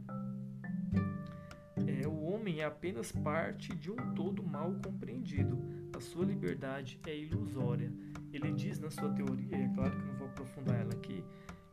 É, 1.87 2.07
o 2.07 2.23
homem 2.23 2.61
é 2.61 2.65
apenas 2.65 3.11
parte 3.11 3.75
de 3.75 3.91
um 3.91 4.13
todo 4.15 4.43
mal 4.43 4.73
compreendido. 4.83 5.57
A 5.95 5.99
sua 5.99 6.25
liberdade 6.25 6.99
é 7.05 7.17
ilusória 7.17 7.91
ele 8.35 8.51
diz 8.51 8.79
na 8.79 8.89
sua 8.89 9.09
teoria, 9.13 9.55
é 9.55 9.67
claro 9.69 9.97
que 9.97 10.05
não 10.05 10.15
vou 10.15 10.27
aprofundar 10.27 10.81
ela 10.81 10.93
aqui, 10.93 11.23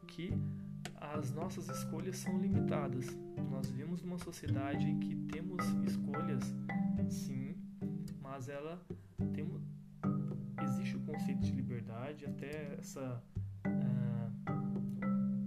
que 0.07 0.33
as 0.97 1.33
nossas 1.33 1.69
escolhas 1.69 2.17
são 2.17 2.39
limitadas. 2.39 3.07
Nós 3.51 3.69
vivemos 3.69 4.01
numa 4.03 4.19
sociedade 4.19 4.89
em 4.89 4.99
que 5.01 5.17
temos 5.17 5.65
escolhas, 5.85 6.55
sim, 7.11 7.57
mas 8.21 8.49
ela 8.49 8.81
existe 10.93 10.97
o 10.97 11.01
conceito 11.01 11.41
de 11.41 11.53
liberdade, 11.53 12.27
até 12.27 12.77
essa 12.79 13.23
uh, 13.67 14.33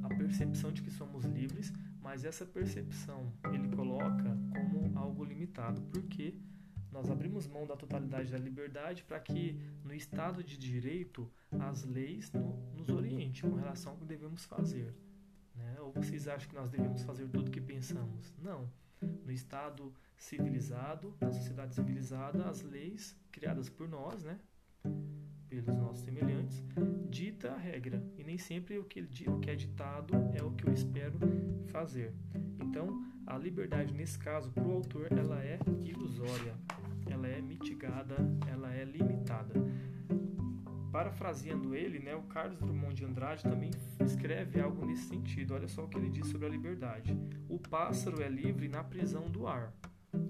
a 0.03 0.09
percepção 0.15 0.71
de 0.71 0.81
que 0.81 0.89
somos 0.89 1.25
livres, 1.25 1.71
mas 2.01 2.25
essa 2.25 2.45
percepção 2.45 3.31
ele 3.53 3.67
coloca 3.75 4.37
como 4.53 4.97
algo 4.97 5.23
limitado, 5.23 5.81
porque? 5.83 6.35
Nós 6.91 7.09
abrimos 7.09 7.45
mão 7.45 7.67
da 7.67 7.75
totalidade 7.75 8.31
da 8.31 8.37
liberdade 8.37 9.03
para 9.03 9.19
que, 9.19 9.59
no 9.83 9.93
Estado 9.93 10.41
de 10.41 10.57
Direito, 10.57 11.29
as 11.59 11.83
leis 11.83 12.31
no, 12.31 12.55
nos 12.73 12.87
orientem 12.87 13.49
com 13.49 13.57
relação 13.57 13.91
ao 13.91 13.97
que 13.97 14.05
devemos 14.05 14.45
fazer. 14.45 14.95
Né? 15.53 15.75
Ou 15.81 15.91
vocês 15.91 16.25
acham 16.25 16.47
que 16.47 16.55
nós 16.55 16.69
devemos 16.69 17.03
fazer 17.03 17.27
tudo 17.27 17.49
o 17.49 17.51
que 17.51 17.59
pensamos? 17.59 18.33
Não. 18.41 18.71
No 19.01 19.31
Estado 19.31 19.93
civilizado, 20.15 21.13
na 21.19 21.33
sociedade 21.33 21.75
civilizada, 21.75 22.47
as 22.49 22.61
leis 22.61 23.13
criadas 23.29 23.67
por 23.67 23.89
nós, 23.89 24.23
né? 24.23 24.39
Pelos 25.61 25.79
nossos 25.79 26.03
semelhantes, 26.03 26.63
dita 27.09 27.51
a 27.51 27.57
regra. 27.57 28.03
E 28.17 28.23
nem 28.23 28.37
sempre 28.37 28.77
o 28.77 28.83
que, 28.83 29.01
o 29.27 29.39
que 29.39 29.49
é 29.49 29.55
ditado 29.55 30.13
é 30.33 30.43
o 30.43 30.51
que 30.51 30.67
eu 30.67 30.73
espero 30.73 31.17
fazer. 31.67 32.13
Então, 32.59 33.03
a 33.25 33.37
liberdade, 33.37 33.93
nesse 33.93 34.17
caso, 34.17 34.51
para 34.51 34.63
o 34.63 34.71
autor, 34.71 35.07
ela 35.11 35.43
é 35.43 35.59
ilusória 35.83 36.53
ela 37.11 37.27
é 37.27 37.41
mitigada, 37.41 38.15
ela 38.47 38.73
é 38.73 38.83
limitada. 38.83 39.53
Parafraseando 40.91 41.75
ele, 41.75 41.99
né, 41.99 42.15
o 42.15 42.23
Carlos 42.23 42.57
Drummond 42.59 42.95
de 42.95 43.05
Andrade 43.05 43.43
também 43.43 43.71
escreve 43.99 44.61
algo 44.61 44.85
nesse 44.85 45.09
sentido. 45.09 45.53
Olha 45.53 45.67
só 45.67 45.83
o 45.83 45.87
que 45.87 45.97
ele 45.97 46.09
diz 46.09 46.27
sobre 46.27 46.47
a 46.47 46.49
liberdade. 46.49 47.17
O 47.49 47.59
pássaro 47.59 48.21
é 48.21 48.29
livre 48.29 48.67
na 48.67 48.83
prisão 48.83 49.29
do 49.29 49.45
ar. 49.45 49.73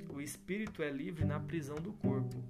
O 0.09 0.19
espírito 0.19 0.81
é 0.81 0.89
livre 0.89 1.23
na 1.23 1.39
prisão 1.39 1.75
do 1.75 1.93
corpo. 1.93 2.43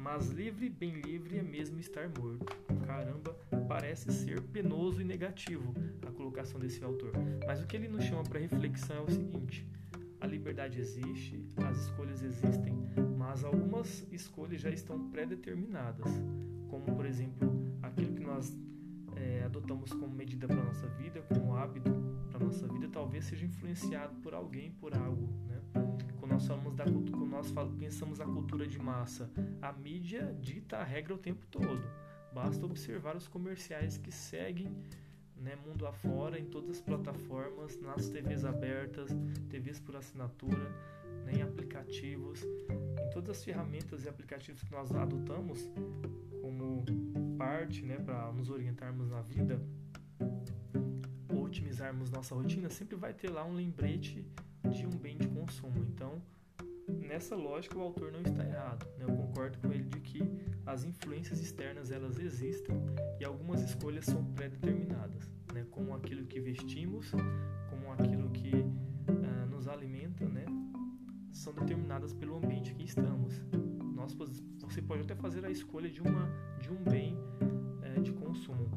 Mas 0.00 0.30
livre, 0.30 0.70
bem 0.70 0.98
livre, 1.02 1.36
é 1.36 1.42
mesmo 1.42 1.78
estar 1.78 2.08
morto. 2.08 2.46
Caramba, 2.86 3.36
parece 3.68 4.10
ser 4.10 4.40
penoso 4.40 5.02
e 5.02 5.04
negativo 5.04 5.74
a 6.06 6.10
colocação 6.10 6.58
desse 6.58 6.82
autor. 6.82 7.12
Mas 7.46 7.62
o 7.62 7.66
que 7.66 7.76
ele 7.76 7.86
nos 7.86 8.04
chama 8.04 8.22
para 8.22 8.40
reflexão 8.40 8.96
é 8.96 9.00
o 9.02 9.10
seguinte: 9.10 9.68
a 10.18 10.26
liberdade 10.26 10.80
existe, 10.80 11.44
as 11.66 11.82
escolhas 11.82 12.22
existem, 12.22 12.72
mas 13.18 13.44
algumas 13.44 14.06
escolhas 14.10 14.62
já 14.62 14.70
estão 14.70 15.10
pré-determinadas, 15.10 16.10
como 16.70 16.96
por 16.96 17.04
exemplo 17.04 17.52
aquilo 17.82 18.14
que 18.14 18.22
nós 18.22 18.56
é, 19.16 19.42
adotamos 19.44 19.92
como 19.92 20.14
medida 20.14 20.46
para 20.46 20.64
nossa 20.64 20.86
vida, 20.88 21.20
como 21.28 21.54
hábito 21.54 21.90
para 22.30 22.42
nossa 22.42 22.66
vida, 22.66 22.88
talvez 22.88 23.26
seja 23.26 23.44
influenciado 23.44 24.14
por 24.22 24.32
alguém, 24.32 24.72
por 24.72 24.94
algo, 24.94 25.28
né? 25.46 25.60
Nós 26.30 26.46
falamos 26.46 26.74
da 26.74 26.84
quando 26.84 27.26
nós 27.26 27.52
pensamos 27.78 28.18
na 28.18 28.24
cultura 28.24 28.66
de 28.66 28.78
massa, 28.78 29.30
a 29.60 29.72
mídia 29.72 30.34
dita 30.40 30.78
a 30.78 30.84
regra 30.84 31.14
o 31.14 31.18
tempo 31.18 31.44
todo. 31.50 31.82
Basta 32.32 32.64
observar 32.64 33.16
os 33.16 33.26
comerciais 33.26 33.98
que 33.98 34.12
seguem 34.12 34.72
né, 35.36 35.56
mundo 35.66 35.86
afora, 35.86 36.38
em 36.38 36.44
todas 36.44 36.70
as 36.70 36.80
plataformas, 36.80 37.80
nas 37.80 38.08
TVs 38.08 38.44
abertas, 38.44 39.10
TVs 39.48 39.80
por 39.80 39.96
assinatura, 39.96 40.70
né, 41.24 41.32
em 41.38 41.42
aplicativos, 41.42 42.42
em 42.42 43.10
todas 43.10 43.30
as 43.30 43.44
ferramentas 43.44 44.04
e 44.04 44.08
aplicativos 44.08 44.62
que 44.62 44.70
nós 44.70 44.94
adotamos 44.94 45.68
como 46.40 46.84
parte 47.36 47.82
né, 47.82 47.96
para 47.98 48.30
nos 48.32 48.50
orientarmos 48.50 49.10
na 49.10 49.22
vida 49.22 49.60
otimizarmos 51.28 52.10
nossa 52.10 52.34
rotina, 52.34 52.70
sempre 52.70 52.96
vai 52.96 53.12
ter 53.12 53.28
lá 53.28 53.44
um 53.44 53.54
lembrete 53.54 54.24
de 54.70 54.86
um 54.86 54.90
bem 54.90 55.16
de 55.18 55.28
consumo. 55.28 55.84
Então, 55.88 56.22
nessa 56.88 57.34
lógica, 57.34 57.78
o 57.78 57.82
autor 57.82 58.12
não 58.12 58.22
está 58.22 58.44
errado. 58.44 58.86
Né? 58.98 59.04
Eu 59.08 59.14
concordo 59.14 59.58
com 59.58 59.72
ele 59.72 59.84
de 59.84 60.00
que 60.00 60.22
as 60.66 60.84
influências 60.84 61.40
externas 61.40 61.90
elas 61.90 62.18
existem 62.18 62.74
e 63.18 63.24
algumas 63.24 63.62
escolhas 63.62 64.04
são 64.04 64.24
pré-determinadas, 64.32 65.30
né? 65.52 65.66
como 65.70 65.94
aquilo 65.94 66.24
que 66.26 66.40
vestimos, 66.40 67.10
como 67.68 67.92
aquilo 67.92 68.30
que 68.30 68.54
uh, 68.54 69.46
nos 69.50 69.68
alimenta, 69.68 70.28
né? 70.28 70.44
são 71.32 71.52
determinadas 71.52 72.12
pelo 72.12 72.36
ambiente 72.36 72.74
que 72.74 72.84
estamos. 72.84 73.42
Nós, 73.94 74.14
você 74.60 74.80
pode 74.82 75.02
até 75.02 75.14
fazer 75.14 75.44
a 75.44 75.50
escolha 75.50 75.90
de, 75.90 76.00
uma, 76.00 76.28
de 76.60 76.70
um 76.70 76.82
bem 76.84 77.16
é, 77.82 78.00
de 78.00 78.12
consumo, 78.12 78.70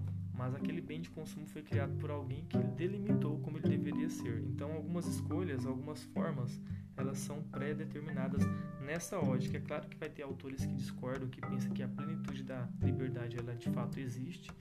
mas 0.43 0.56
aquele 0.56 0.82
bem 0.82 0.99
de 0.99 1.10
consumo 1.10 1.47
foi 1.47 1.62
criado 1.62 1.95
por 1.99 2.12
alguém 2.12 2.43
que 2.49 2.58
delimitou 2.58 3.39
como 3.39 3.58
ele 3.58 3.69
deveria 3.69 4.10
ser. 4.10 4.41
Então, 4.41 4.73
algumas 4.73 5.08
escolhas, 5.08 5.65
algumas 5.65 6.03
formas, 6.03 6.60
elas 6.97 7.17
são 7.19 7.41
pré-determinadas 7.43 8.43
nessa 8.82 9.17
ótica. 9.17 9.56
É 9.56 9.62
claro 9.62 9.88
que 9.88 9.95
vai 9.95 10.10
ter 10.10 10.23
autores 10.23 10.65
que 10.65 10.73
discordam, 10.73 11.29
que 11.29 11.39
pensam 11.39 11.71
que 11.71 11.82
a 11.82 11.88
plenitude 11.88 12.43
da 12.43 12.67
liberdade 12.82 13.38
ela 13.39 13.56
de 13.56 13.69
fato 13.69 13.97
existe. 14.01 14.51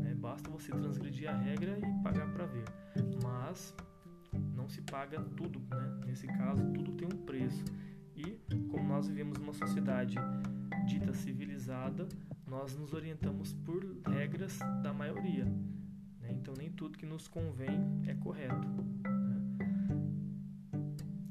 Né? 0.00 0.14
Basta 0.14 0.48
você 0.48 0.70
transgredir 0.70 1.28
a 1.28 1.36
regra 1.36 1.78
e 1.78 2.02
pagar 2.02 2.32
para 2.32 2.46
ver. 2.46 2.64
Mas 3.22 3.74
não 4.56 4.66
se 4.66 4.80
paga 4.80 5.20
tudo, 5.36 5.60
né? 5.68 6.00
Nesse 6.06 6.26
caso, 6.26 6.64
tudo 6.72 6.92
tem 6.92 7.06
um 7.06 7.24
preço. 7.26 7.66
E 8.16 8.40
como 8.70 8.88
nós 8.88 9.06
vivemos 9.08 9.38
numa 9.38 9.52
sociedade 9.52 10.16
dita 10.86 11.12
civilizada, 11.12 12.08
nós 12.48 12.74
nos 12.76 12.92
orientamos 12.92 13.52
por 13.52 13.84
regras 14.10 14.58
da 14.82 14.92
maioria. 14.92 15.44
Né? 16.20 16.32
Então 16.32 16.54
nem 16.56 16.70
tudo 16.70 16.98
que 16.98 17.06
nos 17.06 17.28
convém 17.28 17.78
é 18.06 18.14
correto. 18.14 18.66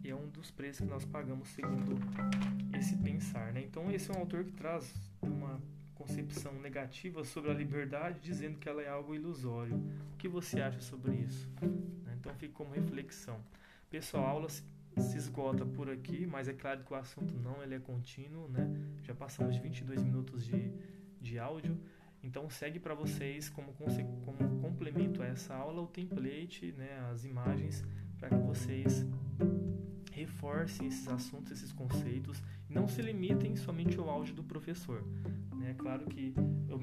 E 0.04 0.10
é 0.10 0.16
um 0.16 0.30
dos 0.30 0.52
preços 0.52 0.86
que 0.86 0.92
nós 0.92 1.06
pagamos 1.06 1.48
segundo 1.50 1.98
esse 2.78 2.96
pensar. 2.98 3.52
Né? 3.52 3.64
Então 3.64 3.92
esse 3.92 4.12
é 4.12 4.14
um 4.14 4.20
autor 4.20 4.44
que 4.44 4.52
traz 4.52 4.94
uma 5.22 5.60
concepção 5.96 6.54
negativa 6.54 7.24
sobre 7.24 7.52
a 7.52 7.54
liberdade, 7.54 8.20
dizendo 8.22 8.58
que 8.60 8.70
ela 8.70 8.82
é 8.82 8.88
algo 8.88 9.16
ilusório. 9.16 9.76
O 10.14 10.18
que 10.18 10.28
você 10.28 10.62
acha 10.62 10.80
sobre 10.82 11.16
isso? 11.16 11.50
Então 12.20 12.34
fica 12.36 12.54
como 12.54 12.72
reflexão. 12.72 13.40
Pessoal, 13.90 14.26
a 14.26 14.30
aula 14.30 14.50
se, 14.50 14.64
se 14.98 15.18
esgota 15.18 15.66
por 15.66 15.90
aqui, 15.90 16.28
mas 16.28 16.48
é 16.48 16.54
claro 16.54 16.84
que 16.84 16.94
o 16.94 16.96
assunto 16.96 17.34
não 17.36 17.64
ele 17.64 17.76
é 17.76 17.80
contínuo, 17.80 18.48
né? 18.50 18.70
Já 19.04 19.16
passamos 19.16 19.56
de 19.56 19.62
22 19.62 20.04
minutos 20.04 20.46
de, 20.46 20.72
de 21.28 21.38
áudio. 21.38 21.78
Então 22.24 22.50
segue 22.50 22.80
para 22.80 22.94
vocês 22.94 23.50
como, 23.50 23.74
como 23.74 24.62
complemento 24.62 25.22
a 25.22 25.26
essa 25.26 25.54
aula 25.54 25.82
o 25.82 25.88
template, 25.88 26.74
né, 26.74 27.00
as 27.12 27.26
imagens 27.26 27.84
para 28.18 28.30
que 28.30 28.36
vocês 28.36 29.06
reforcem 30.12 30.88
esses 30.88 31.08
assuntos, 31.08 31.52
esses 31.52 31.72
conceitos 31.72 32.42
e 32.68 32.74
não 32.74 32.88
se 32.88 33.02
limitem 33.02 33.56
somente 33.56 33.98
ao 34.00 34.10
áudio 34.10 34.34
do 34.34 34.44
professor. 34.44 35.04
É 35.68 35.74
claro 35.74 36.06
que 36.06 36.34
eu 36.70 36.78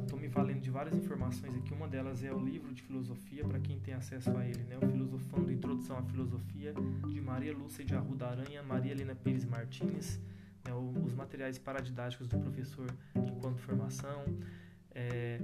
estou 0.00 0.16
me, 0.18 0.22
me 0.22 0.28
valendo 0.28 0.60
de 0.60 0.70
várias 0.70 0.94
informações 0.94 1.54
aqui. 1.56 1.74
Uma 1.74 1.88
delas 1.88 2.22
é 2.22 2.32
o 2.32 2.38
livro 2.38 2.72
de 2.72 2.80
filosofia, 2.80 3.44
para 3.44 3.58
quem 3.58 3.78
tem 3.80 3.92
acesso 3.92 4.30
a 4.36 4.46
ele, 4.46 4.62
né? 4.64 4.78
o 4.78 4.88
Filosofando 4.88 5.52
Introdução 5.52 5.98
à 5.98 6.02
Filosofia, 6.02 6.72
de 7.08 7.20
Maria 7.20 7.52
Lúcia 7.52 7.84
de 7.84 7.94
Arruda 7.94 8.28
Aranha, 8.28 8.62
Maria 8.62 8.92
Helena 8.92 9.14
Pires 9.14 9.44
Martins, 9.44 10.20
né? 10.70 11.00
os 11.04 11.14
materiais 11.14 11.58
paradidáticos 11.58 12.28
do 12.28 12.38
professor 12.38 12.86
enquanto 13.14 13.58
formação, 13.58 14.24
é, 14.92 15.40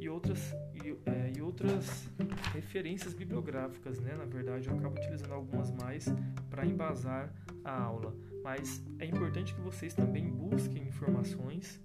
e, 0.00 0.08
outras, 0.08 0.54
e, 0.74 0.96
é, 1.10 1.32
e 1.36 1.42
outras 1.42 2.08
referências 2.52 3.14
bibliográficas. 3.14 3.98
Né? 4.00 4.14
Na 4.16 4.24
verdade, 4.24 4.68
eu 4.68 4.76
acabo 4.76 4.96
utilizando 4.96 5.32
algumas 5.32 5.70
mais 5.70 6.06
para 6.50 6.64
embasar 6.64 7.32
a 7.64 7.82
aula 7.82 8.14
mas 8.48 8.82
é 8.98 9.04
importante 9.04 9.54
que 9.54 9.60
vocês 9.60 9.92
também 9.92 10.30
busquem 10.30 10.88
informações 10.88 11.78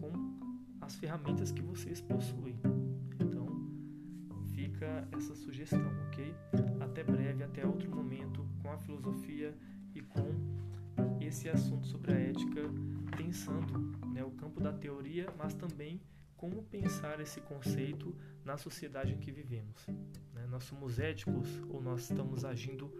com 0.00 0.10
as 0.80 0.96
ferramentas 0.96 1.52
que 1.52 1.60
vocês 1.60 2.00
possuem. 2.00 2.58
Então, 3.20 3.46
fica 4.54 5.06
essa 5.14 5.34
sugestão, 5.34 5.92
ok? 6.06 6.34
Até 6.80 7.04
breve, 7.04 7.42
até 7.44 7.66
outro 7.66 7.90
momento 7.94 8.46
com 8.62 8.72
a 8.72 8.78
filosofia 8.78 9.54
e 9.94 10.00
com 10.00 10.34
esse 11.20 11.48
assunto 11.48 11.86
sobre 11.86 12.12
a 12.12 12.18
ética, 12.18 12.62
pensando 13.16 13.78
né, 14.06 14.24
o 14.24 14.30
campo 14.30 14.60
da 14.60 14.72
teoria, 14.72 15.26
mas 15.38 15.54
também 15.54 16.00
como 16.36 16.62
pensar 16.62 17.20
esse 17.20 17.40
conceito 17.40 18.14
na 18.44 18.56
sociedade 18.56 19.12
em 19.12 19.18
que 19.18 19.32
vivemos. 19.32 19.86
Né? 20.34 20.46
Nós 20.48 20.64
somos 20.64 20.98
éticos 20.98 21.48
ou 21.70 21.80
nós 21.80 22.02
estamos 22.02 22.44
agindo 22.44 22.92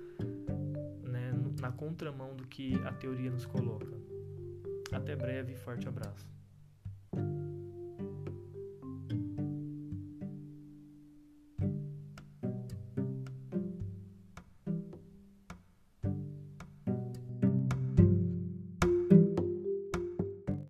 na 1.61 1.73
contramão 1.73 2.35
do 2.35 2.47
que 2.47 2.75
a 2.85 2.93
teoria 2.93 3.31
nos 3.31 3.47
coloca. 3.47 3.93
Até 4.93 5.17
breve, 5.17 5.57
forte 5.57 5.89
abraço. 5.89 6.36